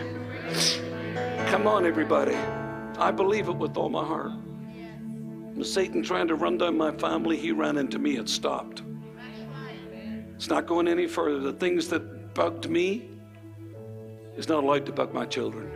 Come 1.52 1.68
on, 1.68 1.86
everybody. 1.86 2.36
I 2.98 3.12
believe 3.12 3.48
it 3.48 3.58
with 3.58 3.78
all 3.78 3.90
my 3.90 4.04
heart. 4.04 4.32
Satan 5.66 6.04
trying 6.04 6.28
to 6.28 6.36
run 6.36 6.58
down 6.58 6.78
my 6.78 6.92
family? 6.92 7.38
He 7.38 7.52
ran 7.52 7.78
into 7.78 8.00
me. 8.00 8.18
It 8.18 8.30
stopped. 8.30 8.84
It's 10.36 10.50
not 10.50 10.68
going 10.68 10.88
any 10.88 11.08
further. 11.08 11.40
The 11.40 11.54
things 11.54 11.88
that 11.90 12.34
bugged 12.34 12.70
me 12.70 13.10
is 14.36 14.48
not 14.48 14.64
allowed 14.64 14.86
to 14.86 14.92
bug 14.92 15.14
my 15.14 15.26
children. 15.26 15.72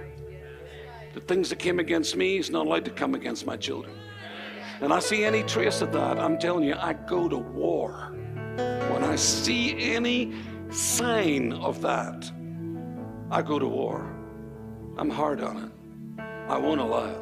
The 1.13 1.21
things 1.21 1.49
that 1.49 1.59
came 1.59 1.79
against 1.79 2.15
me 2.15 2.37
is 2.37 2.49
not 2.49 2.67
allowed 2.67 2.85
to 2.85 2.91
come 2.91 3.15
against 3.15 3.45
my 3.45 3.57
children. 3.57 3.95
And 4.81 4.93
I 4.93 4.99
see 4.99 5.25
any 5.25 5.43
trace 5.43 5.81
of 5.81 5.91
that, 5.93 6.17
I'm 6.19 6.37
telling 6.37 6.63
you, 6.63 6.75
I 6.75 6.93
go 6.93 7.27
to 7.27 7.37
war. 7.37 8.13
When 8.55 9.03
I 9.03 9.15
see 9.15 9.93
any 9.93 10.33
sign 10.69 11.53
of 11.53 11.81
that, 11.81 12.31
I 13.29 13.41
go 13.41 13.59
to 13.59 13.67
war. 13.67 14.15
I'm 14.97 15.09
hard 15.09 15.41
on 15.41 15.57
it. 15.65 15.71
I 16.49 16.57
won't 16.57 16.81
allow 16.81 17.05
it. 17.05 17.21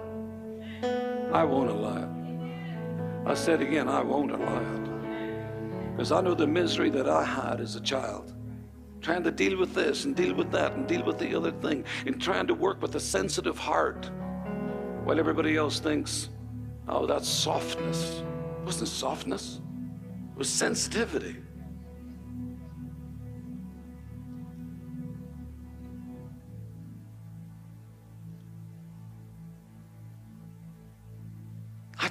I 1.34 1.44
won't 1.44 1.70
allow 1.70 1.98
it. 1.98 2.19
I 3.30 3.36
said 3.36 3.62
again, 3.62 3.88
I 3.88 4.02
won't 4.02 4.32
allow 4.32 4.60
it. 4.60 5.92
Because 5.92 6.12
I 6.12 6.20
know 6.20 6.34
the 6.34 6.48
misery 6.48 6.90
that 6.90 7.08
I 7.08 7.24
had 7.24 7.62
as 7.62 7.76
a 7.76 7.80
child. 7.80 8.34
Trying 9.02 9.22
to 9.22 9.30
deal 9.30 9.56
with 9.56 9.76
this 9.76 10.06
and 10.06 10.16
deal 10.16 10.34
with 10.34 10.52
that 10.52 10.74
and 10.74 10.88
deal 10.88 11.04
with 11.04 11.20
the 11.20 11.36
other 11.36 11.52
thing. 11.52 11.84
And 12.08 12.20
trying 12.20 12.48
to 12.48 12.56
work 12.56 12.82
with 12.82 12.96
a 12.96 13.00
sensitive 13.00 13.60
heart. 13.60 14.10
While 15.04 15.20
everybody 15.20 15.58
else 15.58 15.80
thinks, 15.80 16.30
oh, 16.88 17.06
that's 17.06 17.30
softness. 17.30 18.22
It 18.22 18.66
wasn't 18.66 18.90
softness, 18.90 19.62
it 20.32 20.38
was 20.38 20.50
sensitivity. 20.50 21.36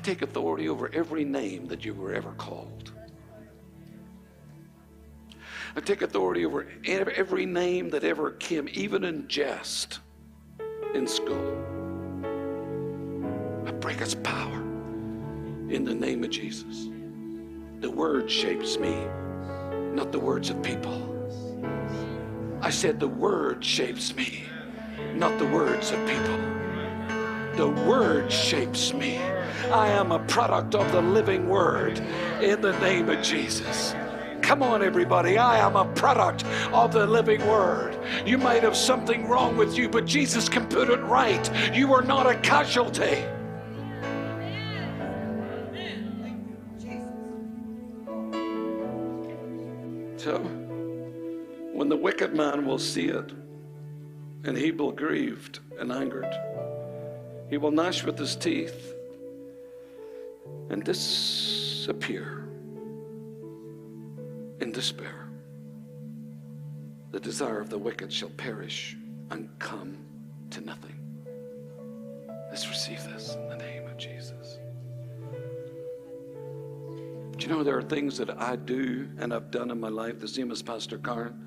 Take 0.09 0.23
authority 0.23 0.71
over 0.71 0.91
every 0.95 1.23
name 1.23 1.67
that 1.67 1.85
you 1.85 1.93
were 1.93 2.15
ever 2.15 2.31
called. 2.39 2.93
I 5.77 5.81
take 5.81 6.01
authority 6.01 6.47
over 6.47 6.67
every 6.87 7.45
name 7.45 7.91
that 7.91 8.05
ever 8.05 8.31
came, 8.31 8.71
even 8.73 9.05
in 9.05 9.29
jest, 9.29 10.01
in 10.95 11.07
school. 11.07 11.63
I 13.67 13.71
break 13.73 14.01
its 14.01 14.15
power 14.15 14.61
in 15.69 15.85
the 15.85 15.95
name 15.95 16.25
of 16.25 16.31
Jesus. 16.31 16.89
The 17.81 17.91
word 17.91 18.31
shapes 18.31 18.79
me, 18.79 19.05
not 19.93 20.11
the 20.11 20.21
words 20.21 20.49
of 20.49 20.63
people. 20.63 21.05
I 22.63 22.71
said 22.71 22.99
the 22.99 23.09
word 23.09 23.63
shapes 23.63 24.17
me, 24.17 24.45
not 25.13 25.39
the 25.39 25.49
words 25.49 25.91
of 25.91 25.99
people. 26.09 26.39
The 27.57 27.69
word 27.87 28.33
shapes 28.33 28.95
me. 28.95 29.21
I 29.67 29.89
am 29.89 30.13
a 30.13 30.21
product 30.21 30.75
of 30.75 30.91
the 30.93 31.03
living 31.03 31.49
word 31.49 31.99
in 32.41 32.61
the 32.61 32.79
name 32.81 33.09
of 33.11 33.23
Jesus. 33.23 33.95
Come 34.41 34.63
on, 34.63 34.83
everybody. 34.83 35.37
I 35.37 35.59
am 35.59 35.77
a 35.77 35.85
product 35.95 36.45
of 36.73 36.93
the 36.93 37.07
living 37.07 37.47
word. 37.47 37.99
You 38.25 38.39
might 38.39 38.63
have 38.63 38.77
something 38.77 39.29
wrong 39.29 39.59
with 39.59 39.77
you, 39.77 39.91
but 39.91 40.07
Jesus 40.07 40.49
can 40.49 40.67
put 40.69 40.89
it 40.89 41.01
right. 41.01 41.75
You 41.75 41.93
are 41.93 42.01
not 42.01 42.27
a 42.27 42.35
casualty. 42.37 43.25
So, 50.17 50.39
when 51.73 51.91
the 51.91 51.97
wicked 51.97 52.35
man 52.35 52.65
will 52.65 52.79
see 52.79 53.09
it, 53.09 53.33
and 54.45 54.57
he 54.57 54.71
will 54.71 54.93
grieved 54.93 55.61
and 55.79 55.93
angered, 55.93 56.33
he 57.51 57.59
will 57.59 57.71
gnash 57.71 58.03
with 58.03 58.19
his 58.19 58.35
teeth 58.35 58.95
and 60.71 60.85
disappear 60.85 62.49
in 64.61 64.73
despair. 64.73 65.29
The 67.11 67.21
desire 67.21 67.61
of 67.61 67.71
the 67.71 67.79
wicked 67.79 68.13
shall 68.13 68.31
perish 68.31 68.97
and 69.31 69.49
come 69.59 69.97
to 70.51 70.61
nothing. 70.61 70.95
Let's 72.51 72.69
receive 72.69 73.03
this 73.05 73.35
in 73.35 73.49
the 73.49 73.57
name 73.57 73.87
of 73.87 73.97
Jesus. 73.97 74.59
Do 77.37 77.47
you 77.47 77.53
know 77.53 77.63
there 77.63 77.79
are 77.79 77.83
things 77.83 78.19
that 78.19 78.31
I 78.41 78.57
do 78.57 79.09
and 79.19 79.33
I've 79.33 79.51
done 79.51 79.71
in 79.71 79.79
my 79.79 79.89
life, 79.89 80.19
the 80.19 80.29
same 80.29 80.51
as 80.51 80.61
Pastor 80.61 80.99
Karen, 80.99 81.47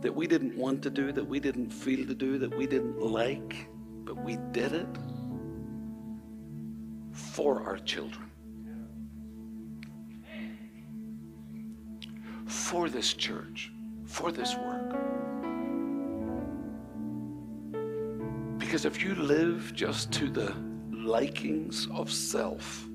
that 0.00 0.14
we 0.14 0.26
didn't 0.26 0.56
want 0.56 0.82
to 0.82 0.90
do, 0.90 1.10
that 1.12 1.26
we 1.26 1.40
didn't 1.40 1.70
feel 1.70 2.06
to 2.06 2.14
do, 2.14 2.38
that 2.38 2.56
we 2.56 2.66
didn't 2.66 3.00
like, 3.00 3.68
but 4.04 4.16
we 4.22 4.36
did 4.52 4.72
it 4.72 4.86
for 7.12 7.62
our 7.64 7.78
children. 7.78 8.27
For 12.68 12.90
this 12.90 13.14
church, 13.14 13.72
for 14.04 14.30
this 14.30 14.54
work. 14.54 14.94
Because 18.58 18.84
if 18.84 19.02
you 19.02 19.14
live 19.14 19.72
just 19.74 20.12
to 20.12 20.28
the 20.28 20.54
likings 20.92 21.88
of 21.94 22.12
self, 22.12 22.86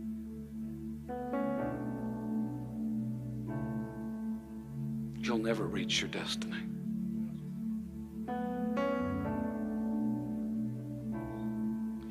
you'll 5.18 5.40
never 5.40 5.66
reach 5.66 6.02
your 6.02 6.10
destiny. 6.12 6.62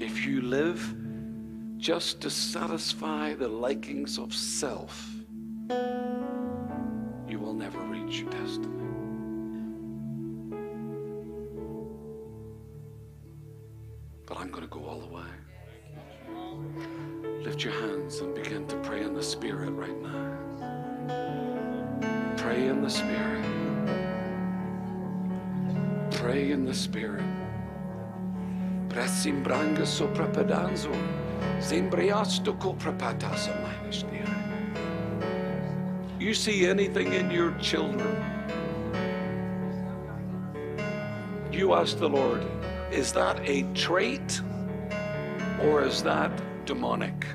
If 0.00 0.26
you 0.26 0.40
live 0.42 0.96
just 1.78 2.20
to 2.22 2.28
satisfy 2.28 3.34
the 3.34 3.46
likings 3.46 4.18
of 4.18 4.34
self, 4.34 5.21
Zimbriasto 31.62 32.58
coprapatasa 32.58 33.52
You 36.18 36.34
see 36.34 36.66
anything 36.66 37.12
in 37.12 37.30
your 37.30 37.52
children? 37.58 38.16
You 41.52 41.74
ask 41.74 41.98
the 41.98 42.08
Lord, 42.08 42.44
is 42.90 43.12
that 43.12 43.40
a 43.48 43.62
trait 43.74 44.40
or 45.62 45.82
is 45.82 46.02
that 46.02 46.32
demonic? 46.66 47.26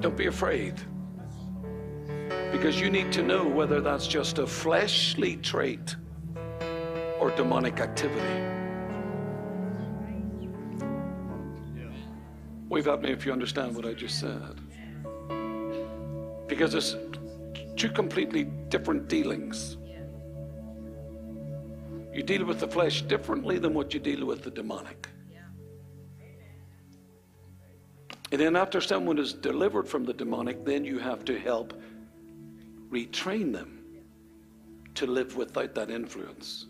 Don't 0.00 0.16
be 0.16 0.26
afraid. 0.26 0.74
Because 2.52 2.78
you 2.78 2.90
need 2.90 3.10
to 3.12 3.22
know 3.22 3.46
whether 3.46 3.80
that's 3.80 4.06
just 4.06 4.38
a 4.38 4.46
fleshly 4.46 5.36
trait 5.38 5.96
or 7.18 7.30
demonic 7.30 7.80
activity. 7.80 8.53
Wave 12.84 12.92
at 12.92 13.02
me 13.02 13.10
if 13.12 13.24
you 13.24 13.32
understand 13.32 13.74
what 13.74 13.86
I 13.86 13.94
just 13.94 14.20
said. 14.20 14.60
Because 16.46 16.74
it's 16.74 16.96
two 17.76 17.88
completely 17.88 18.44
different 18.68 19.08
dealings. 19.08 19.78
You 22.12 22.22
deal 22.22 22.44
with 22.44 22.60
the 22.60 22.68
flesh 22.68 23.00
differently 23.00 23.58
than 23.58 23.72
what 23.72 23.94
you 23.94 24.00
deal 24.00 24.26
with 24.26 24.42
the 24.42 24.50
demonic. 24.50 25.08
And 28.32 28.40
then, 28.40 28.54
after 28.54 28.82
someone 28.82 29.18
is 29.18 29.32
delivered 29.32 29.88
from 29.88 30.04
the 30.04 30.12
demonic, 30.12 30.64
then 30.64 30.84
you 30.84 30.98
have 30.98 31.24
to 31.24 31.38
help 31.38 31.72
retrain 32.90 33.52
them 33.52 33.82
to 34.96 35.06
live 35.06 35.36
without 35.36 35.74
that 35.74 35.90
influence. 35.90 36.66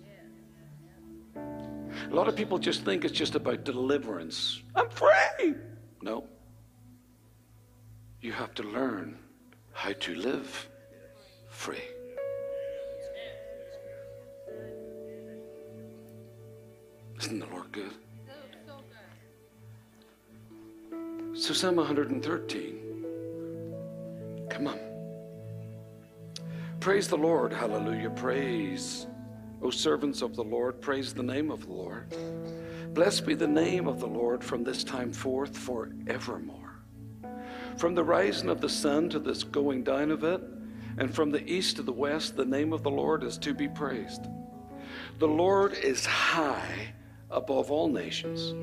A 1.36 2.14
lot 2.14 2.28
of 2.28 2.36
people 2.36 2.58
just 2.58 2.84
think 2.84 3.04
it's 3.04 3.18
just 3.18 3.34
about 3.34 3.64
deliverance. 3.64 4.62
I'm 4.76 4.90
free. 4.90 5.54
No. 6.04 6.24
You 8.20 8.32
have 8.32 8.54
to 8.56 8.62
learn 8.62 9.16
how 9.72 9.94
to 9.94 10.14
live 10.14 10.68
free. 11.48 11.80
Isn't 17.18 17.38
the 17.38 17.46
Lord 17.46 17.72
good? 17.72 17.94
So, 21.32 21.54
Psalm 21.54 21.76
113. 21.76 23.04
Come 24.50 24.66
on. 24.66 24.78
Praise 26.80 27.08
the 27.08 27.16
Lord. 27.16 27.50
Hallelujah. 27.50 28.10
Praise. 28.10 29.06
O 29.62 29.70
servants 29.70 30.20
of 30.20 30.36
the 30.36 30.44
Lord, 30.44 30.82
praise 30.82 31.14
the 31.14 31.22
name 31.22 31.50
of 31.50 31.64
the 31.64 31.72
Lord. 31.72 32.14
Blessed 32.94 33.26
be 33.26 33.34
the 33.34 33.48
name 33.48 33.88
of 33.88 33.98
the 33.98 34.06
Lord 34.06 34.44
from 34.44 34.62
this 34.62 34.84
time 34.84 35.12
forth 35.12 35.58
forevermore. 35.58 36.78
From 37.76 37.96
the 37.96 38.04
rising 38.04 38.48
of 38.48 38.60
the 38.60 38.68
sun 38.68 39.08
to 39.08 39.18
this 39.18 39.42
going 39.42 39.82
down 39.82 40.12
of 40.12 40.22
it, 40.22 40.40
and 40.96 41.12
from 41.12 41.32
the 41.32 41.44
east 41.44 41.74
to 41.76 41.82
the 41.82 41.92
west, 41.92 42.36
the 42.36 42.44
name 42.44 42.72
of 42.72 42.84
the 42.84 42.90
Lord 42.90 43.24
is 43.24 43.36
to 43.38 43.52
be 43.52 43.66
praised. 43.66 44.28
The 45.18 45.26
Lord 45.26 45.74
is 45.74 46.06
high 46.06 46.94
above 47.32 47.72
all 47.72 47.88
nations, 47.88 48.54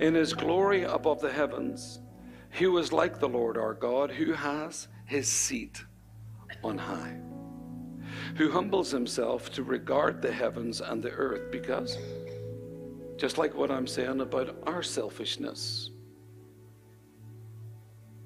in 0.00 0.14
his 0.14 0.32
glory 0.32 0.84
above 0.84 1.20
the 1.20 1.32
heavens. 1.32 2.00
Who 2.52 2.78
is 2.78 2.90
like 2.90 3.20
the 3.20 3.28
Lord 3.28 3.58
our 3.58 3.74
God, 3.74 4.10
who 4.10 4.32
has 4.32 4.88
his 5.04 5.28
seat 5.28 5.84
on 6.64 6.78
high? 6.78 7.18
who 8.36 8.50
humbles 8.50 8.90
himself 8.90 9.50
to 9.52 9.62
regard 9.62 10.22
the 10.22 10.30
heavens 10.30 10.80
and 10.80 11.02
the 11.02 11.10
earth 11.10 11.50
because, 11.50 11.98
just 13.18 13.36
like 13.36 13.54
what 13.54 13.70
I'm 13.70 13.88
saying 13.88 14.20
about 14.20 14.56
our 14.66 14.82
selfishness, 14.82 15.90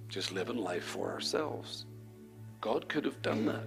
just 0.09 0.33
living 0.33 0.59
life 0.59 0.85
for 0.85 1.11
ourselves. 1.11 1.87
God 2.61 2.89
could 2.91 3.07
have 3.07 3.21
done 3.23 3.47
that, 3.47 3.65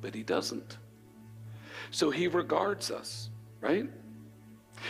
but 0.00 0.14
He 0.14 0.22
doesn't. 0.22 0.78
So 1.90 2.10
He 2.10 2.28
regards 2.28 2.92
us, 2.92 3.30
right? 3.60 3.90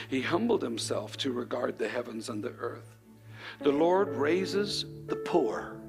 He 0.09 0.21
humbled 0.21 0.63
Himself 0.63 1.17
to 1.19 1.33
regard 1.33 1.79
the 1.79 1.89
heavens 1.89 2.29
and 2.29 2.45
the 2.45 2.55
earth. 2.61 2.95
The 3.61 3.73
Lord 3.73 4.11
raises 4.11 4.85
the 5.07 5.17
poor. 5.17 5.81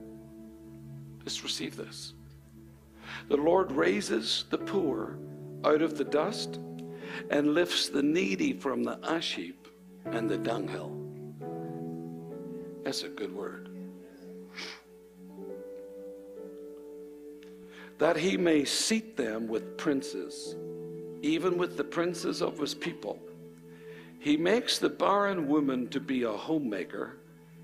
Let's 1.19 1.43
receive 1.43 1.75
this. 1.75 2.13
The 3.27 3.37
Lord 3.37 3.73
raises 3.73 4.45
the 4.49 4.57
poor 4.57 5.17
out 5.65 5.81
of 5.81 5.97
the 5.97 6.05
dust 6.05 6.59
and 7.29 7.53
lifts 7.53 7.89
the 7.89 8.03
needy 8.03 8.53
from 8.53 8.83
the 8.83 8.99
ash 9.03 9.35
heap 9.35 9.67
and 10.05 10.29
the 10.29 10.37
dunghill. 10.37 10.97
That's 12.83 13.03
a 13.03 13.09
good 13.09 13.33
word. 13.33 13.69
That 17.99 18.17
he 18.17 18.35
may 18.35 18.65
seat 18.65 19.15
them 19.15 19.47
with 19.47 19.77
princes, 19.77 20.55
even 21.21 21.57
with 21.57 21.77
the 21.77 21.83
princes 21.83 22.41
of 22.41 22.57
his 22.57 22.73
people. 22.73 23.19
He 24.19 24.37
makes 24.37 24.79
the 24.79 24.89
barren 24.89 25.47
woman 25.47 25.87
to 25.89 25.99
be 25.99 26.23
a 26.23 26.31
homemaker 26.31 27.17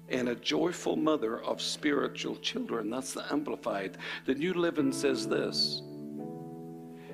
and 0.09 0.29
a 0.29 0.35
joyful 0.35 0.95
mother 0.95 1.41
of 1.43 1.61
spiritual 1.61 2.35
children. 2.37 2.89
That's 2.89 3.13
the 3.13 3.25
Amplified. 3.31 3.97
The 4.25 4.35
New 4.35 4.53
Living 4.53 4.91
says 4.91 5.27
this 5.27 5.81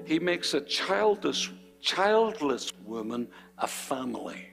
He 0.05 0.19
makes 0.19 0.53
a 0.53 0.61
childless, 0.61 1.49
childless 1.83 2.71
woman 2.85 3.27
a 3.57 3.67
family, 3.67 4.47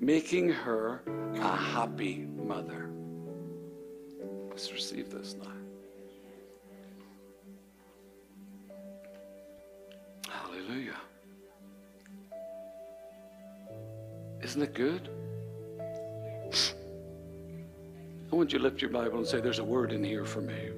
making 0.00 0.48
her 0.48 1.02
a 1.34 1.56
happy 1.56 2.26
mother. 2.36 2.90
Let's 4.50 4.72
receive 4.72 5.08
this 5.08 5.36
now. 5.40 5.52
Hallelujah. 10.28 10.96
Isn't 14.42 14.62
it 14.62 14.74
good? 14.74 15.08
I 18.32 18.34
want 18.34 18.52
you 18.52 18.58
to 18.58 18.64
lift 18.64 18.82
your 18.82 18.90
Bible 18.90 19.18
and 19.18 19.26
say, 19.26 19.40
There's 19.40 19.60
a 19.60 19.64
word 19.64 19.92
in 19.92 20.02
here 20.02 20.24
for 20.24 20.40
me. 20.40 20.70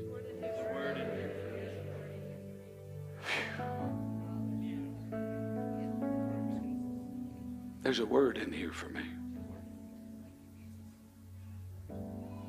There's 7.88 8.00
a 8.00 8.04
word 8.04 8.36
in 8.36 8.52
here 8.52 8.70
for 8.70 8.90
me. 8.90 9.00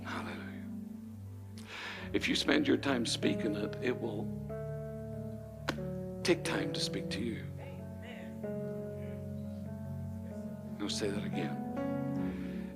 Hallelujah. 0.03 0.65
If 2.11 2.27
you 2.27 2.35
spend 2.35 2.67
your 2.67 2.75
time 2.75 3.05
speaking 3.05 3.55
it, 3.55 3.77
it 3.81 3.97
will 3.97 4.27
take 6.23 6.43
time 6.43 6.73
to 6.73 6.79
speak 6.81 7.09
to 7.11 7.21
you. 7.21 7.37
I'll 10.81 10.89
say 10.89 11.07
that 11.07 11.23
again. 11.23 11.55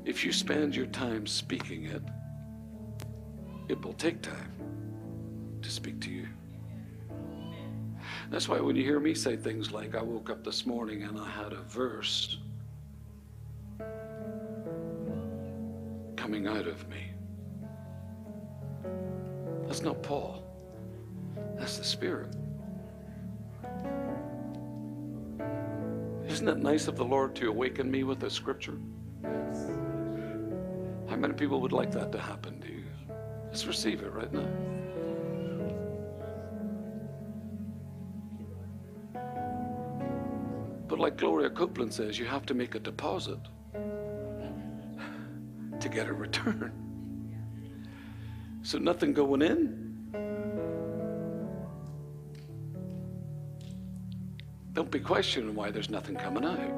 If 0.05 0.24
you 0.24 0.32
spend 0.32 0.74
your 0.74 0.86
time 0.86 1.28
speaking 1.28 1.88
it, 1.88 2.03
it 3.68 3.82
will 3.82 3.91
take 3.91 4.22
time 4.22 4.53
to 5.61 5.70
speak 5.70 5.99
to 5.99 6.09
you. 6.09 6.30
That's 8.32 8.47
why 8.47 8.61
when 8.61 8.78
you 8.78 8.84
hear 8.84 9.01
me 9.01 9.16
say 9.16 9.36
things 9.36 9.74
like, 9.74 9.95
I 9.95 10.01
woke 10.01 10.30
up 10.30 10.45
this 10.45 10.66
morning 10.66 11.03
and 11.03 11.20
I 11.20 11.30
had 11.30 11.51
a 11.51 11.61
verse 11.64 12.38
coming 16.24 16.47
out 16.47 16.67
of 16.67 16.88
me. 16.88 17.11
That's 19.67 19.82
not 19.82 20.01
Paul, 20.01 20.41
that's 21.57 21.78
the 21.78 21.84
Spirit. 21.84 22.34
Isn't 26.26 26.47
it 26.47 26.59
nice 26.59 26.88
of 26.88 26.95
the 26.95 27.03
Lord 27.03 27.36
to 27.36 27.49
awaken 27.49 27.91
me 27.91 28.05
with 28.05 28.24
a 28.24 28.30
scripture? 28.30 28.78
How 31.09 31.17
many 31.17 31.34
people 31.34 31.59
would 31.59 31.74
like 31.74 31.91
that 31.91 32.13
to 32.13 32.21
happen 32.21 32.61
to 32.61 32.69
you? 32.69 32.86
Let's 33.47 33.65
receive 33.65 34.01
it 34.01 34.13
right 34.13 34.32
now. 34.32 34.47
But 40.88 40.99
like 40.99 41.17
Gloria 41.17 41.49
Copeland 41.49 41.93
says, 41.93 42.17
you 42.17 42.26
have 42.28 42.45
to 42.45 42.53
make 42.53 42.76
a 42.76 42.80
deposit 42.80 43.39
to 45.84 45.89
get 45.89 46.07
a 46.07 46.13
return. 46.13 46.71
So 48.61 48.77
nothing 48.77 49.11
going 49.13 49.41
in. 49.41 49.84
Don't 54.71 54.89
be 54.89 55.01
questioning 55.01 55.53
why 55.53 55.71
there's 55.71 55.89
nothing 55.89 56.15
coming 56.15 56.45
out. 56.45 56.73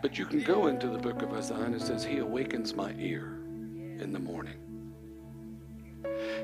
But 0.00 0.18
you 0.18 0.24
can 0.24 0.42
go 0.42 0.68
into 0.68 0.88
the 0.88 0.98
book 0.98 1.20
of 1.20 1.32
Isaiah 1.34 1.60
and 1.60 1.74
it 1.74 1.82
says, 1.82 2.02
He 2.02 2.18
awakens 2.18 2.74
my 2.74 2.94
ear 2.98 3.40
in 4.00 4.12
the 4.12 4.18
morning. 4.18 4.56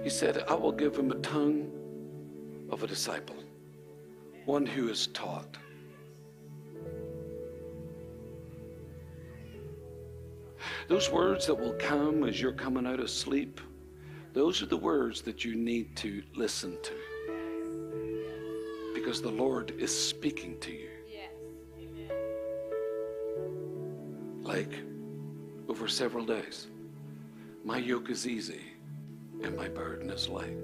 He 0.02 0.10
said, 0.10 0.44
I 0.46 0.54
will 0.54 0.72
give 0.72 0.94
him 0.94 1.10
a 1.10 1.16
tongue 1.16 1.70
of 2.70 2.82
a 2.82 2.86
disciple, 2.86 3.36
one 4.44 4.66
who 4.66 4.90
is 4.90 5.06
taught. 5.08 5.56
Those 10.88 11.10
words 11.10 11.46
that 11.46 11.54
will 11.54 11.74
come 11.78 12.24
as 12.24 12.40
you're 12.40 12.52
coming 12.52 12.86
out 12.86 13.00
of 13.00 13.10
sleep, 13.10 13.60
those 14.32 14.62
are 14.62 14.66
the 14.66 14.76
words 14.76 15.22
that 15.22 15.44
you 15.44 15.54
need 15.54 15.96
to 15.96 16.22
listen 16.34 16.76
to. 16.82 16.92
Because 18.94 19.22
the 19.22 19.30
Lord 19.30 19.72
is 19.78 19.96
speaking 19.96 20.58
to 20.60 20.72
you. 20.72 20.90
Like 24.42 24.72
over 25.68 25.88
several 25.88 26.24
days. 26.24 26.68
My 27.64 27.78
yoke 27.78 28.10
is 28.10 28.26
easy 28.28 28.60
and 29.42 29.56
my 29.56 29.68
burden 29.68 30.10
is 30.10 30.28
light. 30.28 30.56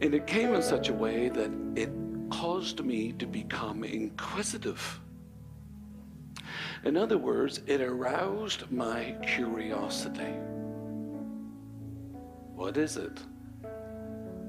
And 0.00 0.14
it 0.14 0.26
came 0.26 0.54
in 0.54 0.62
such 0.62 0.88
a 0.88 0.92
way 0.92 1.28
that 1.28 1.50
it 1.76 1.90
caused 2.30 2.84
me 2.84 3.12
to 3.12 3.26
become 3.26 3.84
inquisitive. 3.84 5.00
In 6.84 6.96
other 6.96 7.18
words, 7.18 7.60
it 7.66 7.82
aroused 7.82 8.70
my 8.70 9.14
curiosity. 9.22 10.34
What 12.54 12.76
is 12.76 12.96
it 12.96 13.20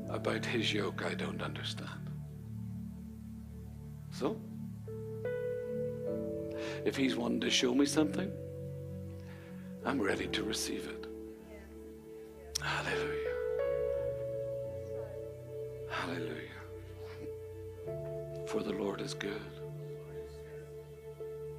about 0.10 0.46
his 0.46 0.74
yoke 0.74 1.04
I 1.04 1.14
don't 1.14 1.42
understand? 1.42 2.10
So, 4.12 4.40
if 6.86 6.96
he's 6.96 7.16
wanting 7.16 7.42
to 7.42 7.50
show 7.50 7.76
me 7.76 7.86
something, 7.86 8.32
I'm 9.86 10.00
ready 10.00 10.28
to 10.28 10.44
receive 10.44 10.88
it. 10.88 11.08
Hallelujah. 12.62 13.36
Hallelujah. 15.90 16.38
For 18.48 18.62
the 18.64 18.74
Lord 18.74 19.02
is 19.02 19.14
good. 19.14 19.51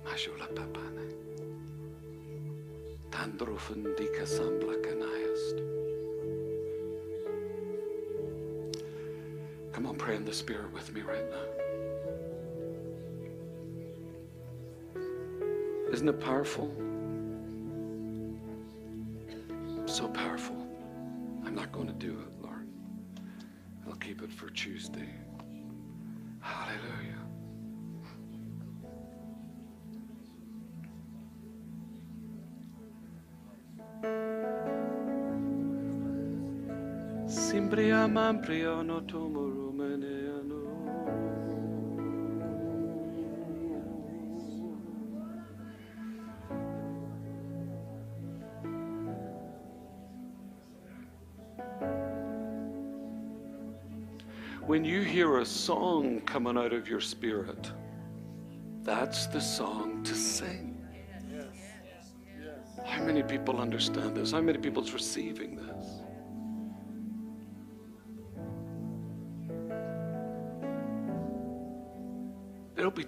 Mashola 0.04 0.48
papane. 0.54 1.06
Tandrofun 3.10 3.94
dikasambla 3.96 4.76
kanayast. 4.84 5.56
Come 9.72 9.86
on, 9.86 9.96
pray 9.96 10.16
in 10.16 10.24
the 10.24 10.32
Spirit 10.32 10.72
with 10.72 10.92
me 10.92 11.02
right 11.02 11.28
now. 11.30 11.46
Isn't 15.92 16.08
it 16.08 16.20
powerful? 16.20 16.91
Tomorumeneano. 38.42 40.62
When 54.66 54.84
you 54.84 55.02
hear 55.02 55.38
a 55.38 55.44
song 55.44 56.20
coming 56.20 56.56
out 56.56 56.72
of 56.72 56.88
your 56.88 57.00
spirit, 57.00 57.70
that's 58.82 59.26
the 59.26 59.40
song 59.40 60.02
to 60.04 60.14
sing. 60.14 60.68
How 62.84 63.04
many 63.04 63.22
people 63.22 63.60
understand 63.60 64.16
this? 64.16 64.32
How 64.32 64.40
many 64.40 64.58
people's 64.58 64.92
receiving 64.92 65.56
this? 65.56 65.91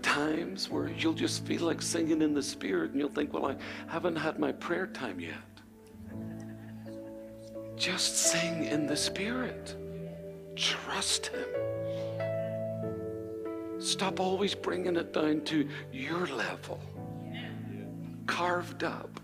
Times 0.04 0.70
where 0.70 0.88
you'll 0.88 1.14
just 1.14 1.44
feel 1.46 1.62
like 1.62 1.82
singing 1.82 2.22
in 2.22 2.34
the 2.34 2.42
spirit 2.42 2.92
and 2.92 3.00
you'll 3.00 3.08
think, 3.08 3.32
well, 3.32 3.46
I 3.46 3.56
haven't 3.88 4.16
had 4.16 4.38
my 4.38 4.52
prayer 4.52 4.86
time 4.86 5.18
yet. 5.18 5.34
Just 7.76 8.16
sing 8.18 8.64
in 8.64 8.86
the 8.86 8.96
spirit. 8.96 9.74
Trust 10.54 11.26
Him. 11.28 11.46
Stop 13.78 14.20
always 14.20 14.54
bringing 14.54 14.96
it 14.96 15.12
down 15.12 15.42
to 15.42 15.68
your 15.92 16.26
level, 16.26 16.80
carved 18.26 18.84
up. 18.84 19.20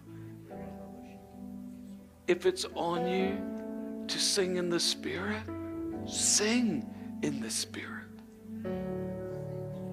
If 2.28 2.46
it's 2.46 2.66
on 2.74 3.06
you 3.08 3.38
to 4.06 4.18
sing 4.18 4.56
in 4.56 4.68
the 4.68 4.78
Spirit, 4.78 5.42
sing 6.06 6.86
in 7.22 7.40
the 7.40 7.50
Spirit. 7.50 7.99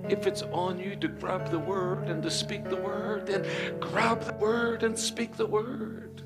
If 0.10 0.26
it's 0.26 0.42
on 0.44 0.80
you 0.80 0.96
to 0.98 1.08
grab 1.08 1.52
the 1.52 1.60
word 1.60 2.08
and 2.08 2.24
to 2.24 2.32
speak 2.32 2.70
the 2.70 2.78
word, 2.78 3.28
then 3.28 3.46
grab 3.80 4.24
the 4.24 4.34
word 4.34 4.84
and 4.84 4.98
speak 4.98 5.36
the 5.36 5.46
word. 5.46 6.24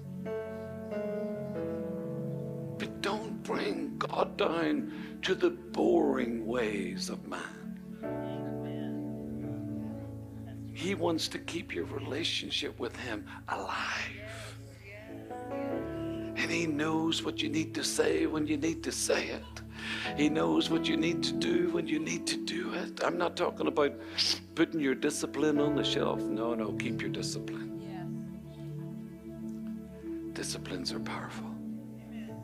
But 2.77 3.01
don't 3.01 3.41
bring 3.43 3.97
God 3.97 4.37
down 4.37 5.19
to 5.23 5.33
the 5.33 5.49
boring 5.49 6.45
ways 6.45 7.09
of 7.09 7.27
man. 7.27 7.61
He 10.73 10.95
wants 10.95 11.27
to 11.29 11.39
keep 11.39 11.73
your 11.73 11.85
relationship 11.85 12.79
with 12.79 12.95
Him 12.95 13.25
alive. 13.49 14.57
And 15.51 16.51
He 16.51 16.65
knows 16.65 17.23
what 17.23 17.41
you 17.41 17.49
need 17.49 17.75
to 17.75 17.83
say 17.83 18.25
when 18.25 18.47
you 18.47 18.57
need 18.57 18.83
to 18.83 18.91
say 18.91 19.27
it. 19.27 19.61
He 20.17 20.29
knows 20.29 20.69
what 20.69 20.87
you 20.87 20.97
need 20.97 21.23
to 21.23 21.33
do 21.33 21.69
when 21.69 21.87
you 21.87 21.99
need 21.99 22.27
to 22.27 22.37
do 22.37 22.73
it. 22.73 23.03
I'm 23.03 23.17
not 23.17 23.35
talking 23.35 23.67
about 23.67 23.93
putting 24.55 24.79
your 24.79 24.95
discipline 24.95 25.59
on 25.59 25.75
the 25.75 25.83
shelf. 25.83 26.21
No, 26.21 26.53
no, 26.53 26.73
keep 26.73 27.01
your 27.01 27.09
discipline. 27.09 27.69
Disciplines 30.33 30.91
are 30.91 30.99
powerful. 30.99 31.45
Amen. 32.09 32.35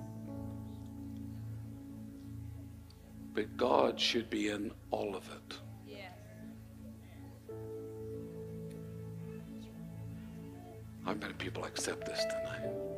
But 3.34 3.56
God 3.58 4.00
should 4.00 4.30
be 4.30 4.50
in 4.50 4.72
all 4.92 5.16
of 5.16 5.28
it. 5.30 5.58
How 11.08 11.14
many 11.14 11.34
people 11.36 11.64
accept 11.64 12.06
this 12.06 12.22
tonight? 12.26 12.97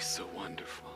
He's 0.00 0.08
so 0.08 0.26
wonderful. 0.34 0.88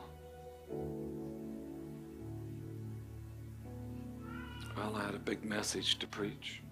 Well, 4.74 4.96
I 4.96 5.04
had 5.04 5.14
a 5.14 5.18
big 5.18 5.44
message 5.44 5.98
to 5.98 6.06
preach. 6.06 6.62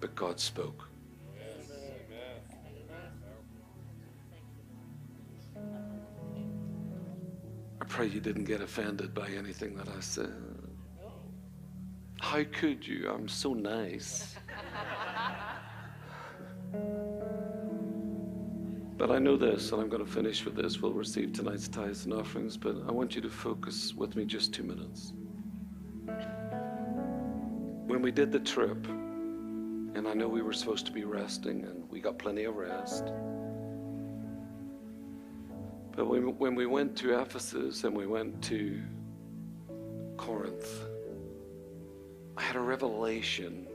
But 0.00 0.16
God 0.16 0.40
spoke. 0.40 0.88
I 7.80 7.84
pray 7.86 8.08
you 8.08 8.18
didn't 8.18 8.46
get 8.46 8.60
offended 8.60 9.14
by 9.14 9.28
anything 9.28 9.76
that 9.76 9.86
I 9.86 10.00
said. 10.00 10.34
How 12.18 12.42
could 12.42 12.84
you? 12.84 13.08
I'm 13.08 13.28
so 13.28 13.54
nice. 13.54 14.34
But 18.98 19.10
I 19.10 19.18
know 19.18 19.36
this, 19.36 19.72
and 19.72 19.82
I'm 19.82 19.90
going 19.90 20.04
to 20.04 20.10
finish 20.10 20.44
with 20.44 20.56
this. 20.56 20.80
We'll 20.80 20.94
receive 20.94 21.34
tonight's 21.34 21.68
tithes 21.68 22.06
and 22.06 22.14
offerings, 22.14 22.56
but 22.56 22.76
I 22.88 22.92
want 22.92 23.14
you 23.14 23.20
to 23.20 23.28
focus 23.28 23.92
with 23.92 24.16
me 24.16 24.24
just 24.24 24.54
two 24.54 24.62
minutes. 24.62 25.12
When 27.86 28.00
we 28.00 28.10
did 28.10 28.32
the 28.32 28.40
trip 28.40 28.86
And 29.96 30.06
I 30.06 30.12
know 30.12 30.28
we 30.28 30.42
were 30.42 30.52
supposed 30.52 30.84
to 30.86 30.92
be 30.92 31.04
resting, 31.04 31.64
and 31.64 31.90
we 31.90 32.00
got 32.00 32.18
plenty 32.18 32.44
of 32.44 32.56
rest. 32.56 33.04
But 35.94 36.06
when, 36.06 36.36
when 36.38 36.54
we 36.54 36.66
went 36.66 36.96
to 36.96 37.18
Ephesus 37.18 37.84
and 37.84 37.96
we 37.96 38.06
went 38.06 38.42
to 38.42 38.82
Corinth, 40.18 40.68
I 42.36 42.42
had 42.42 42.56
a 42.56 42.60
revelation 42.60 43.66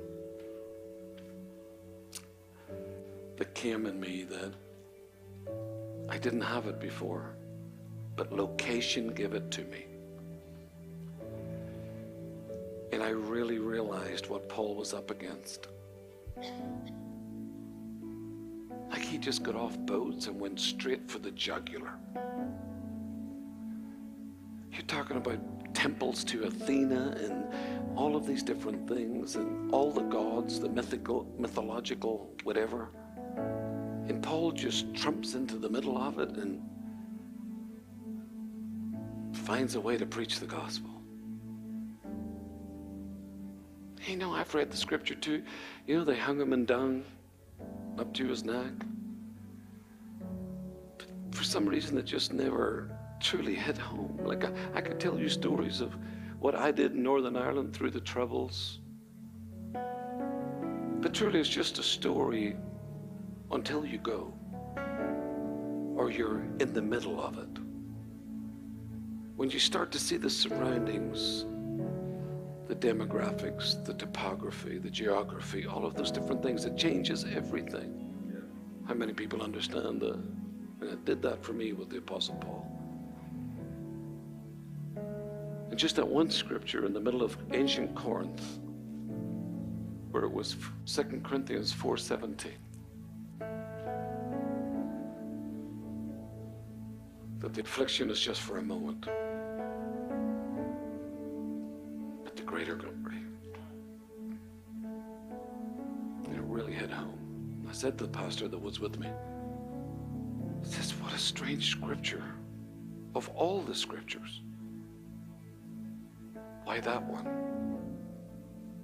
that 3.37 3.55
came 3.55 3.87
in 3.87 3.99
me 3.99 4.23
that 4.25 4.53
I 6.11 6.17
didn't 6.17 6.41
have 6.41 6.67
it 6.67 6.77
before, 6.81 7.37
but 8.17 8.33
location 8.33 9.13
gave 9.13 9.33
it 9.33 9.49
to 9.51 9.61
me. 9.63 9.85
And 12.91 13.01
I 13.01 13.11
really 13.11 13.59
realized 13.59 14.29
what 14.29 14.49
Paul 14.49 14.75
was 14.75 14.93
up 14.93 15.09
against. 15.09 15.67
Like 18.89 19.01
he 19.01 19.17
just 19.17 19.41
got 19.41 19.55
off 19.55 19.77
boats 19.79 20.27
and 20.27 20.37
went 20.37 20.59
straight 20.59 21.09
for 21.09 21.19
the 21.19 21.31
jugular. 21.31 21.93
You're 24.69 24.81
talking 24.87 25.15
about 25.15 25.39
temples 25.73 26.25
to 26.25 26.43
Athena 26.43 27.15
and 27.21 27.97
all 27.97 28.17
of 28.17 28.27
these 28.27 28.43
different 28.43 28.85
things 28.85 29.37
and 29.37 29.73
all 29.73 29.91
the 29.93 30.01
gods, 30.01 30.59
the 30.59 30.67
mythical, 30.67 31.33
mythological, 31.39 32.29
whatever. 32.43 32.89
And 34.11 34.21
Paul 34.21 34.51
just 34.51 34.93
trumps 34.93 35.35
into 35.35 35.55
the 35.55 35.69
middle 35.69 35.97
of 35.97 36.19
it 36.19 36.31
and 36.31 36.61
finds 39.31 39.75
a 39.75 39.79
way 39.79 39.97
to 39.97 40.05
preach 40.05 40.41
the 40.41 40.45
gospel. 40.45 40.89
You 44.05 44.17
know, 44.17 44.33
I've 44.33 44.53
read 44.53 44.69
the 44.69 44.75
scripture 44.75 45.15
too. 45.15 45.43
You 45.87 45.95
know, 45.95 46.03
they 46.03 46.17
hung 46.17 46.41
him 46.41 46.51
in 46.51 46.65
dung 46.65 47.05
up 47.97 48.13
to 48.15 48.27
his 48.27 48.43
neck. 48.43 48.73
But 50.97 51.07
for 51.31 51.45
some 51.45 51.65
reason, 51.65 51.97
it 51.97 52.03
just 52.03 52.33
never 52.33 52.91
truly 53.21 53.55
hit 53.55 53.77
home. 53.77 54.19
Like, 54.25 54.43
I, 54.43 54.51
I 54.73 54.81
could 54.81 54.99
tell 54.99 55.17
you 55.17 55.29
stories 55.29 55.79
of 55.79 55.95
what 56.41 56.53
I 56.53 56.71
did 56.71 56.91
in 56.91 57.01
Northern 57.01 57.37
Ireland 57.37 57.73
through 57.73 57.91
the 57.91 58.01
Troubles. 58.01 58.79
But 59.71 61.13
truly, 61.13 61.39
it's 61.39 61.47
just 61.47 61.79
a 61.79 61.83
story 61.83 62.57
until 63.51 63.85
you 63.85 63.97
go 63.97 64.33
or 65.95 66.09
you're 66.09 66.41
in 66.59 66.73
the 66.73 66.81
middle 66.81 67.21
of 67.21 67.37
it. 67.37 67.59
When 69.35 69.49
you 69.49 69.59
start 69.59 69.91
to 69.91 69.99
see 69.99 70.17
the 70.17 70.29
surroundings, 70.29 71.45
the 72.67 72.75
demographics, 72.75 73.83
the 73.83 73.93
topography, 73.93 74.77
the 74.77 74.89
geography, 74.89 75.65
all 75.65 75.85
of 75.85 75.95
those 75.95 76.11
different 76.11 76.41
things, 76.41 76.65
it 76.65 76.77
changes 76.77 77.25
everything. 77.25 77.97
How 78.87 78.93
many 78.93 79.13
people 79.13 79.41
understand 79.41 80.01
that? 80.01 80.15
And 80.81 80.89
it 80.89 81.05
did 81.05 81.21
that 81.21 81.43
for 81.43 81.53
me 81.53 81.73
with 81.73 81.89
the 81.89 81.97
Apostle 81.97 82.35
Paul. 82.35 82.67
And 85.69 85.77
just 85.77 85.95
that 85.97 86.07
one 86.07 86.29
scripture 86.29 86.85
in 86.85 86.93
the 86.93 86.99
middle 86.99 87.21
of 87.21 87.37
ancient 87.51 87.95
Corinth, 87.95 88.59
where 90.11 90.23
it 90.23 90.31
was 90.31 90.55
2 90.85 91.23
Corinthians 91.23 91.73
4:17. 91.73 92.51
That 97.41 97.55
the 97.55 97.61
affliction 97.61 98.11
is 98.11 98.19
just 98.19 98.39
for 98.41 98.59
a 98.59 98.61
moment. 98.61 99.07
But 102.23 102.35
the 102.35 102.43
greater 102.43 102.75
glory. 102.75 103.23
And 106.25 106.35
it 106.35 106.41
really 106.43 106.73
hit 106.73 106.91
home. 106.91 107.65
I 107.67 107.73
said 107.73 107.97
to 107.97 108.03
the 108.03 108.11
pastor 108.11 108.47
that 108.47 108.61
was 108.61 108.79
with 108.79 108.99
me, 108.99 109.07
says, 110.61 110.91
what 111.01 111.13
a 111.13 111.17
strange 111.17 111.71
scripture 111.71 112.23
of 113.15 113.27
all 113.29 113.61
the 113.61 113.73
scriptures. 113.73 114.41
Why 116.63 116.79
that 116.79 117.03
one? 117.03 117.27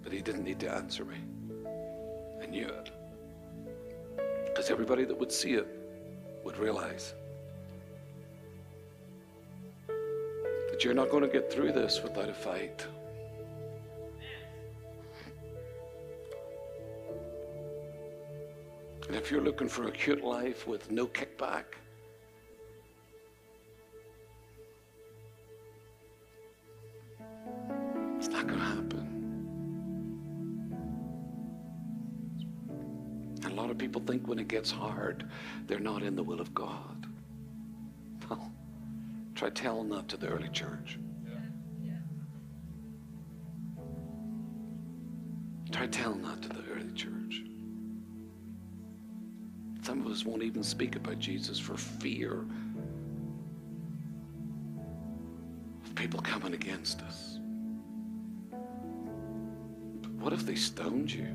But 0.01 0.11
he 0.11 0.21
didn't 0.21 0.43
need 0.43 0.59
to 0.61 0.73
answer 0.73 1.05
me. 1.05 1.17
I 2.41 2.47
knew 2.47 2.67
it. 2.67 2.89
Because 4.45 4.71
everybody 4.71 5.05
that 5.05 5.15
would 5.15 5.31
see 5.31 5.53
it 5.53 5.67
would 6.43 6.57
realize 6.57 7.13
that 10.77 10.83
you're 10.83 10.93
not 10.93 11.09
going 11.09 11.23
to 11.23 11.27
get 11.27 11.51
through 11.51 11.71
this 11.71 12.03
without 12.03 12.29
a 12.29 12.33
fight. 12.35 12.85
And 19.07 19.15
if 19.15 19.31
you're 19.31 19.41
looking 19.41 19.67
for 19.67 19.87
a 19.87 19.91
cute 19.91 20.23
life 20.23 20.67
with 20.67 20.91
no 20.91 21.07
kickback, 21.07 21.63
it's 28.17 28.27
not 28.27 28.45
going 28.45 28.59
to 28.59 28.65
happen. 28.65 29.07
And 33.43 33.51
a 33.51 33.55
lot 33.55 33.71
of 33.71 33.79
people 33.79 34.03
think 34.05 34.27
when 34.27 34.37
it 34.37 34.47
gets 34.47 34.69
hard, 34.69 35.27
they're 35.65 35.79
not 35.79 36.03
in 36.03 36.15
the 36.15 36.21
will 36.21 36.39
of 36.39 36.53
God. 36.53 37.06
Try 39.37 39.49
telling 39.51 39.87
that 39.89 40.07
to 40.07 40.17
the 40.17 40.29
early 40.29 40.49
church. 40.49 40.97
Try 45.71 45.85
telling 45.85 46.23
that 46.23 46.41
to 46.41 46.49
the 46.49 46.63
early 46.71 46.91
church. 46.93 47.43
Some 49.83 50.03
of 50.03 50.11
us 50.11 50.25
won't 50.25 50.41
even 50.41 50.63
speak 50.63 50.95
about 50.95 51.19
Jesus 51.19 51.59
for 51.59 51.77
fear 51.77 52.47
of 55.85 55.93
people 55.93 56.19
coming 56.19 56.55
against 56.55 57.03
us. 57.03 57.37
But 60.01 60.11
what 60.13 60.33
if 60.33 60.47
they 60.47 60.55
stoned 60.55 61.11
you? 61.13 61.27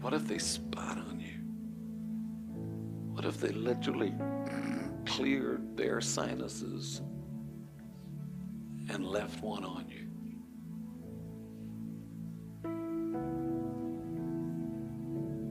What 0.00 0.12
if 0.12 0.26
they 0.26 0.38
spat 0.38 0.98
on 0.98 1.20
you? 1.20 1.38
What 3.12 3.24
if 3.24 3.38
they 3.38 3.50
literally 3.50 4.12
cleared 5.14 5.76
their 5.76 6.00
sinuses 6.00 7.00
and 8.90 9.06
left 9.06 9.40
one 9.44 9.64
on 9.64 9.84
you? 9.88 10.08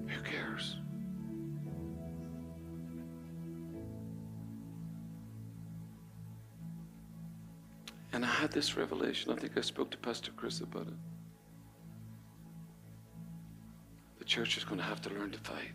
Who 0.10 0.22
cares? 0.22 0.76
And 8.12 8.26
I 8.26 8.28
had 8.28 8.52
this 8.52 8.76
revelation. 8.76 9.32
I 9.32 9.38
think 9.38 9.58
I 9.58 9.62
spoke 9.62 9.92
to 9.92 9.98
Pastor 9.98 10.34
Chris 10.36 10.60
about 10.60 10.88
it. 10.88 10.94
The 14.20 14.26
church 14.26 14.58
is 14.58 14.66
going 14.66 14.80
to 14.80 14.86
have 14.86 15.02
to 15.04 15.10
learn 15.10 15.32
to 15.32 15.40
fight. 15.40 15.72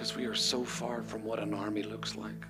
Because 0.00 0.16
we 0.16 0.24
are 0.24 0.34
so 0.34 0.64
far 0.64 1.02
from 1.02 1.22
what 1.24 1.38
an 1.40 1.52
army 1.52 1.82
looks 1.82 2.16
like. 2.16 2.46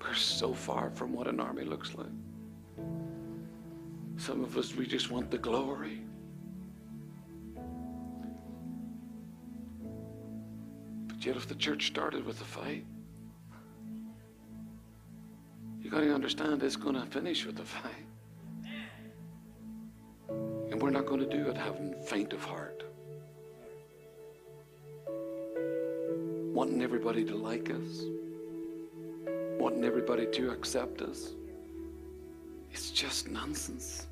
We're 0.00 0.14
so 0.14 0.54
far 0.54 0.88
from 0.88 1.12
what 1.12 1.26
an 1.26 1.40
army 1.40 1.64
looks 1.64 1.94
like. 1.94 2.06
Some 4.16 4.42
of 4.42 4.56
us, 4.56 4.74
we 4.76 4.86
just 4.86 5.10
want 5.10 5.30
the 5.30 5.36
glory. 5.36 6.00
But 11.06 11.22
yet, 11.22 11.36
if 11.36 11.46
the 11.46 11.54
church 11.54 11.88
started 11.88 12.24
with 12.24 12.40
a 12.40 12.44
fight, 12.44 12.86
you 15.82 15.90
got 15.90 16.00
to 16.00 16.14
understand 16.14 16.62
it's 16.62 16.76
going 16.76 16.94
to 16.94 17.04
finish 17.04 17.44
with 17.44 17.60
a 17.60 17.64
fight. 17.64 18.07
And 20.78 20.84
we're 20.84 20.90
not 20.90 21.06
going 21.06 21.18
to 21.18 21.26
do 21.26 21.48
it 21.48 21.56
having 21.56 21.92
faint 22.04 22.32
of 22.32 22.44
heart. 22.44 22.84
Wanting 26.54 26.82
everybody 26.82 27.24
to 27.24 27.34
like 27.34 27.68
us. 27.68 28.04
Wanting 29.58 29.82
everybody 29.82 30.26
to 30.26 30.52
accept 30.52 31.02
us. 31.02 31.32
It's 32.70 32.92
just 32.92 33.28
nonsense. 33.28 34.06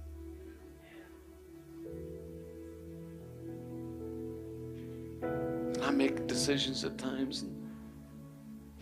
I 5.23 5.91
make 5.93 6.27
decisions 6.27 6.83
at 6.83 6.99
times 6.99 7.43
and 7.43 7.71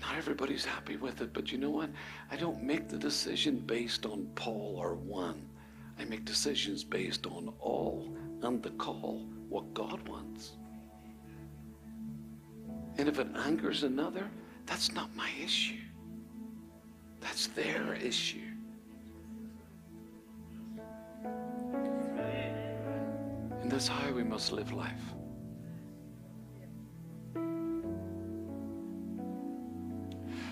not 0.00 0.16
everybody's 0.16 0.64
happy 0.64 0.96
with 0.96 1.20
it, 1.20 1.34
but 1.34 1.52
you 1.52 1.58
know 1.58 1.68
what? 1.68 1.90
I 2.30 2.36
don't 2.36 2.62
make 2.62 2.88
the 2.88 2.96
decision 2.96 3.58
based 3.58 4.06
on 4.06 4.26
Paul 4.36 4.76
or 4.78 4.94
one. 4.94 5.50
I 5.98 6.04
make 6.04 6.24
decisions 6.24 6.84
based 6.84 7.26
on 7.26 7.52
all 7.60 8.14
and 8.42 8.62
the 8.62 8.70
call, 8.70 9.26
what 9.48 9.72
God 9.74 10.06
wants. 10.08 10.52
And 12.98 13.08
if 13.08 13.18
it 13.18 13.28
angers 13.34 13.82
another, 13.82 14.28
that's 14.66 14.92
not 14.92 15.14
my 15.16 15.30
issue. 15.42 15.80
That's 17.20 17.48
their 17.48 17.94
issue. 17.94 18.38
And 23.62 23.72
that's 23.72 23.88
how 23.88 24.12
we 24.12 24.22
must 24.22 24.52
live 24.52 24.72
life. 24.72 24.92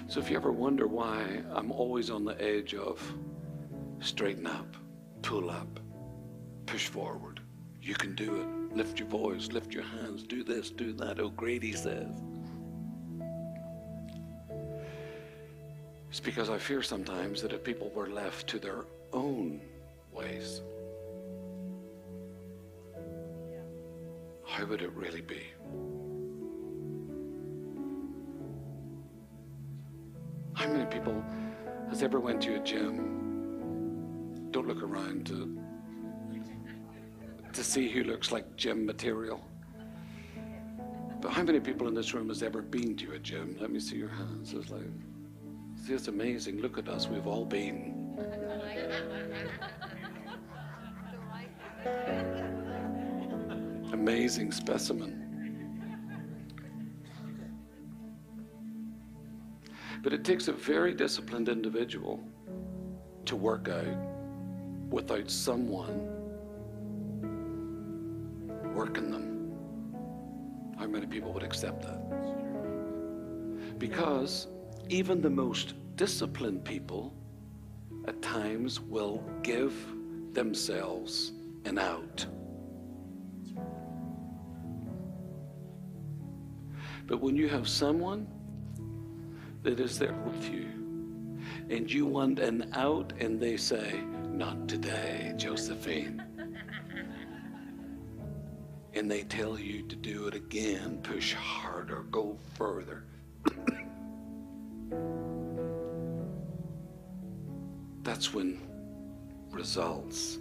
So 0.08 0.20
if 0.20 0.30
you 0.30 0.36
ever 0.36 0.52
wonder 0.52 0.86
why 0.86 1.42
I'm 1.52 1.70
always 1.70 2.10
on 2.10 2.24
the 2.24 2.40
edge 2.42 2.74
of 2.74 3.00
straighten 4.00 4.46
up, 4.46 4.76
pull 5.22 5.50
up, 5.50 5.80
push 6.66 6.88
forward, 6.88 7.40
you 7.80 7.94
can 7.94 8.14
do 8.14 8.40
it. 8.40 8.76
Lift 8.76 8.98
your 8.98 9.08
voice, 9.08 9.48
lift 9.52 9.72
your 9.74 9.82
hands, 9.82 10.22
do 10.22 10.42
this, 10.42 10.70
do 10.70 10.92
that. 10.94 11.20
Oh, 11.20 11.26
O'Grady 11.26 11.72
says. 11.72 12.08
It's 16.08 16.20
because 16.20 16.50
I 16.50 16.58
fear 16.58 16.82
sometimes 16.82 17.42
that 17.42 17.52
if 17.52 17.64
people 17.64 17.90
were 17.94 18.08
left 18.08 18.46
to 18.48 18.58
their 18.58 18.84
own 19.12 19.60
ways, 20.12 20.62
how 24.46 24.64
would 24.66 24.82
it 24.82 24.92
really 24.92 25.22
be? 25.22 25.42
How 30.54 30.68
many 30.68 30.84
people 30.86 31.24
has 31.88 32.02
ever 32.02 32.20
went 32.20 32.42
to 32.42 32.56
a 32.56 32.58
gym? 32.60 33.21
Don't 34.52 34.68
look 34.68 34.82
around 34.82 35.26
to 35.26 35.58
to 37.54 37.64
see 37.64 37.88
who 37.88 38.04
looks 38.04 38.30
like 38.30 38.56
gym 38.56 38.84
material. 38.86 39.40
But 41.20 41.32
how 41.32 41.42
many 41.42 41.60
people 41.60 41.88
in 41.88 41.94
this 41.94 42.12
room 42.14 42.28
has 42.28 42.42
ever 42.42 42.60
been 42.62 42.96
to 42.96 43.12
a 43.12 43.18
gym? 43.18 43.56
Let 43.60 43.70
me 43.70 43.80
see 43.80 43.96
your 43.96 44.08
hands. 44.08 44.52
It's 44.52 44.70
like, 44.70 44.82
see, 45.86 45.94
it's 45.94 46.08
amazing. 46.08 46.60
Look 46.60 46.78
at 46.78 46.88
us. 46.88 47.08
We've 47.08 47.26
all 47.26 47.44
been. 47.44 48.18
Amazing 53.92 54.52
specimen. 54.52 55.18
But 60.02 60.12
it 60.12 60.24
takes 60.24 60.48
a 60.48 60.52
very 60.52 60.92
disciplined 60.92 61.48
individual 61.48 62.22
to 63.24 63.36
work 63.36 63.68
out 63.68 64.11
without 64.92 65.30
someone 65.30 66.08
working 68.74 69.10
them. 69.10 69.54
How 70.78 70.86
many 70.86 71.06
people 71.06 71.32
would 71.32 71.42
accept 71.42 71.82
that? 71.82 73.78
Because 73.78 74.48
even 74.88 75.22
the 75.22 75.30
most 75.30 75.74
disciplined 75.96 76.64
people 76.64 77.14
at 78.06 78.20
times 78.20 78.80
will 78.80 79.24
give 79.42 79.74
themselves 80.32 81.32
an 81.64 81.78
out. 81.78 82.26
But 87.06 87.20
when 87.20 87.36
you 87.36 87.48
have 87.48 87.68
someone 87.68 88.26
that 89.62 89.80
is 89.80 89.98
there 89.98 90.14
with 90.26 90.50
you 90.50 90.66
and 91.70 91.90
you 91.90 92.06
want 92.06 92.38
an 92.38 92.70
out 92.74 93.12
and 93.18 93.40
they 93.40 93.56
say, 93.56 94.02
Not 94.42 94.66
today, 94.66 95.32
Josephine. 95.36 96.20
and 98.92 99.08
they 99.08 99.22
tell 99.22 99.56
you 99.56 99.84
to 99.84 99.94
do 99.94 100.26
it 100.26 100.34
again, 100.34 100.98
push 101.04 101.32
harder, 101.32 102.02
go 102.10 102.36
further. 102.54 103.04
That's 108.02 108.34
when 108.34 108.58
results 109.52 110.38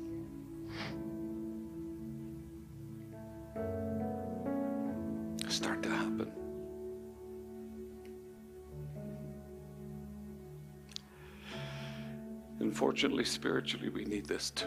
Unfortunately, 12.72 13.26
spiritually, 13.26 13.90
we 13.90 14.06
need 14.06 14.26
this 14.26 14.50
too. 14.52 14.66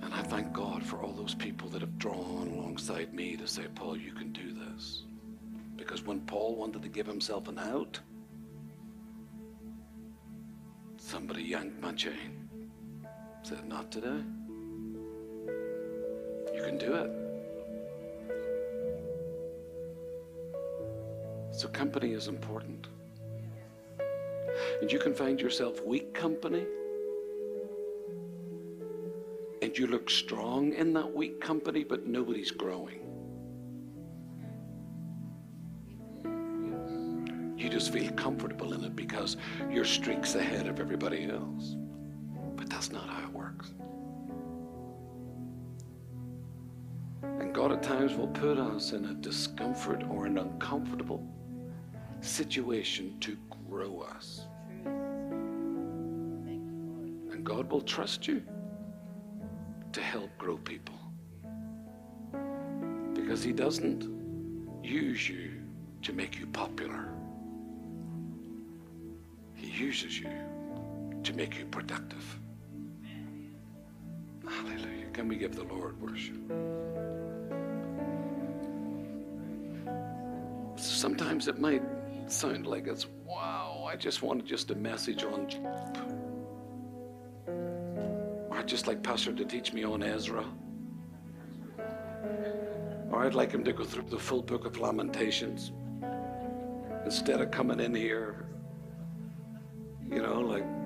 And 0.00 0.14
I 0.14 0.22
thank 0.22 0.50
God 0.54 0.82
for 0.82 1.02
all 1.02 1.12
those 1.12 1.34
people 1.34 1.68
that 1.68 1.82
have 1.82 1.98
drawn 1.98 2.48
alongside 2.48 3.12
me 3.12 3.36
to 3.36 3.46
say, 3.46 3.66
Paul, 3.74 3.98
you 3.98 4.14
can 4.14 4.32
do 4.32 4.54
this. 4.54 5.02
Because 5.76 6.06
when 6.06 6.20
Paul 6.22 6.56
wanted 6.56 6.80
to 6.82 6.88
give 6.88 7.06
himself 7.06 7.48
an 7.48 7.58
out, 7.58 8.00
somebody 10.96 11.42
yanked 11.42 11.82
my 11.82 11.92
chain. 11.92 12.48
Said, 13.42 13.68
Not 13.68 13.92
today. 13.92 14.22
You 16.54 16.62
can 16.62 16.78
do 16.78 16.94
it. 16.94 17.10
So, 21.52 21.68
company 21.68 22.12
is 22.12 22.26
important. 22.26 22.88
And 24.80 24.90
you 24.90 24.98
can 24.98 25.14
find 25.14 25.40
yourself 25.40 25.84
weak 25.84 26.14
company. 26.14 26.66
And 29.62 29.76
you 29.76 29.86
look 29.86 30.08
strong 30.08 30.72
in 30.72 30.94
that 30.94 31.12
weak 31.12 31.40
company, 31.40 31.84
but 31.84 32.06
nobody's 32.06 32.50
growing. 32.50 33.00
You 37.58 37.68
just 37.68 37.92
feel 37.92 38.10
comfortable 38.12 38.72
in 38.72 38.82
it 38.84 38.96
because 38.96 39.36
your 39.70 39.84
streak's 39.84 40.34
ahead 40.34 40.66
of 40.66 40.80
everybody 40.80 41.30
else. 41.30 41.76
But 42.56 42.70
that's 42.70 42.90
not 42.90 43.06
how 43.06 43.24
it 43.24 43.32
works. 43.34 43.74
And 47.22 47.54
God 47.54 47.72
at 47.72 47.82
times 47.82 48.14
will 48.14 48.28
put 48.28 48.56
us 48.56 48.92
in 48.92 49.04
a 49.04 49.14
discomfort 49.14 50.04
or 50.08 50.24
an 50.24 50.38
uncomfortable 50.38 51.22
situation 52.22 53.18
to 53.20 53.36
grow 53.68 54.00
us. 54.00 54.46
And 57.40 57.46
God 57.46 57.72
will 57.72 57.80
trust 57.80 58.28
you 58.28 58.42
to 59.92 60.02
help 60.02 60.28
grow 60.36 60.58
people. 60.58 60.94
Because 63.14 63.42
He 63.42 63.50
doesn't 63.50 64.06
use 64.84 65.26
you 65.26 65.52
to 66.02 66.12
make 66.12 66.38
you 66.38 66.46
popular, 66.48 67.08
He 69.54 69.68
uses 69.68 70.20
you 70.20 70.28
to 71.22 71.32
make 71.32 71.58
you 71.58 71.64
productive. 71.64 72.38
Hallelujah. 74.46 75.06
Can 75.14 75.26
we 75.26 75.36
give 75.36 75.56
the 75.56 75.64
Lord 75.64 75.98
worship? 75.98 76.36
Sometimes 80.76 81.48
it 81.48 81.58
might 81.58 81.82
sound 82.26 82.66
like 82.66 82.86
it's, 82.86 83.06
wow, 83.24 83.86
I 83.88 83.96
just 83.96 84.20
wanted 84.20 84.44
just 84.44 84.70
a 84.72 84.74
message 84.74 85.24
on 85.24 85.48
just 88.70 88.86
like 88.86 89.02
Pastor 89.02 89.32
to 89.32 89.44
teach 89.44 89.72
me 89.72 89.82
on 89.82 90.00
Ezra. 90.00 90.44
Or 93.10 93.24
I'd 93.24 93.34
like 93.34 93.50
him 93.50 93.64
to 93.64 93.72
go 93.72 93.82
through 93.82 94.04
the 94.08 94.18
full 94.18 94.42
book 94.42 94.64
of 94.64 94.78
Lamentations 94.78 95.72
instead 97.04 97.40
of 97.40 97.50
coming 97.50 97.80
in 97.80 97.92
here, 97.92 98.46
you 100.08 100.22
know, 100.22 100.38
like. 100.40 100.79